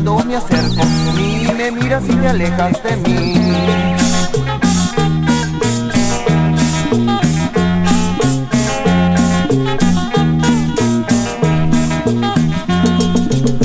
Cuando 0.00 0.24
me 0.26 0.36
acerco, 0.36 0.84
ni 1.16 1.48
me 1.56 1.72
miras 1.72 2.04
y 2.08 2.12
te 2.12 2.28
alejas 2.28 2.82
de 2.84 2.96
mí. 2.98 3.34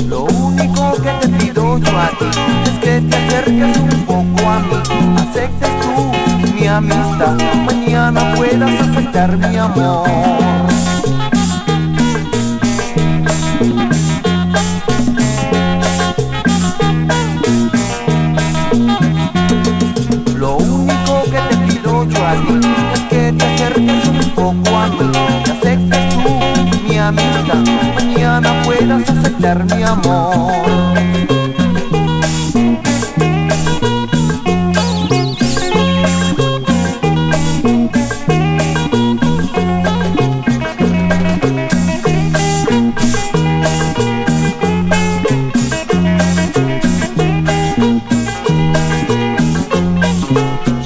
Lo 0.07 0.23
único 0.23 0.93
que 1.03 1.11
te 1.21 1.29
pido 1.37 1.77
yo 1.77 1.99
a 1.99 2.09
ti 2.17 2.25
es 2.63 2.79
que 2.79 3.01
te 3.01 3.15
acerques 3.15 3.77
un 3.77 4.05
poco 4.07 4.49
a 4.49 4.59
mí, 4.59 5.15
aceptes 5.19 5.79
tú 5.81 6.51
mi 6.55 6.67
amistad, 6.67 7.37
mañana 7.63 8.33
puedas 8.35 8.81
aceptar 8.81 9.37
mi 9.37 9.57
amor. 9.57 10.72
Mañana 27.95 28.61
puedas 28.63 29.09
aceptar 29.09 29.65
mi 29.65 29.83
amor. 29.83 30.53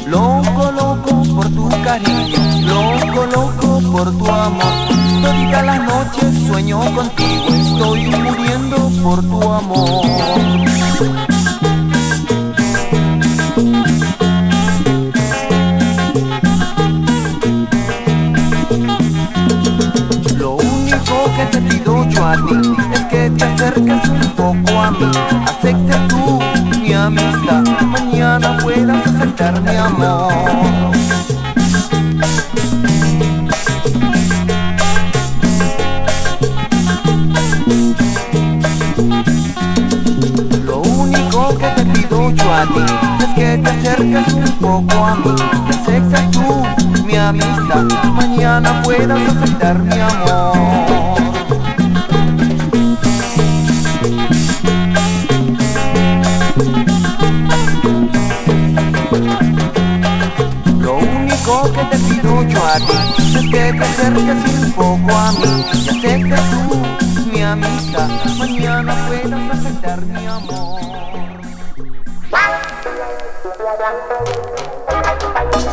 Loco, 0.07 0.71
loco 0.71 1.23
por 1.35 1.49
tu 1.49 1.69
cariño, 1.83 2.39
loco, 2.61 3.25
loco 3.25 3.81
por 3.91 4.17
tu 4.17 4.27
amor. 4.27 4.76
Todita 5.47 5.63
las 5.63 5.79
noches 5.81 6.47
sueño 6.47 6.79
contigo, 6.93 7.47
estoy 7.53 8.07
muriendo 8.07 8.91
por 9.01 9.21
tu 9.21 9.49
amor. 9.49 10.05
Lo 20.37 20.55
único 20.55 21.15
que 21.37 21.45
te 21.45 21.59
a 22.21 22.35
ti 22.35 22.75
es 22.93 23.05
que 23.05 23.29
te 23.29 23.43
acerques 23.45 24.09
un 24.09 24.19
poco 24.35 24.79
a 24.79 24.91
mí, 24.91 25.11
aceptes 25.45 26.07
tú 26.09 26.39
mi 26.81 26.93
amistad, 26.93 27.63
mañana 27.85 28.57
puedas 28.61 29.07
aceptar 29.07 29.61
mi 29.61 29.75
amor. 29.77 30.96
A 42.57 42.65
ti. 42.65 42.81
Es 43.19 43.33
que 43.35 43.57
te 43.57 43.69
acerques 43.69 44.33
un 44.33 44.51
poco 44.59 45.05
a 45.05 45.15
mí, 45.15 45.35
que 45.67 45.75
aceptes 45.75 46.31
tú 46.31 46.63
mi 47.05 47.15
amistad, 47.15 47.85
mañana 48.15 48.81
puedas 48.83 49.19
aceptar 49.29 49.77
mi 49.79 49.99
amor. 49.99 50.57
Lo 60.79 60.95
único 60.95 61.71
que 61.73 61.85
te 61.85 61.97
pido 61.97 62.43
yo 62.43 62.65
a 62.65 62.77
ti 62.77 62.97
es 63.35 63.51
que 63.51 63.73
te 63.73 63.83
acerques 63.83 64.63
un 64.63 64.71
poco 64.71 65.15
a 65.15 65.31
mí, 65.33 65.65
que 65.71 65.91
aceptes 65.91 66.56
Thank 73.79 75.67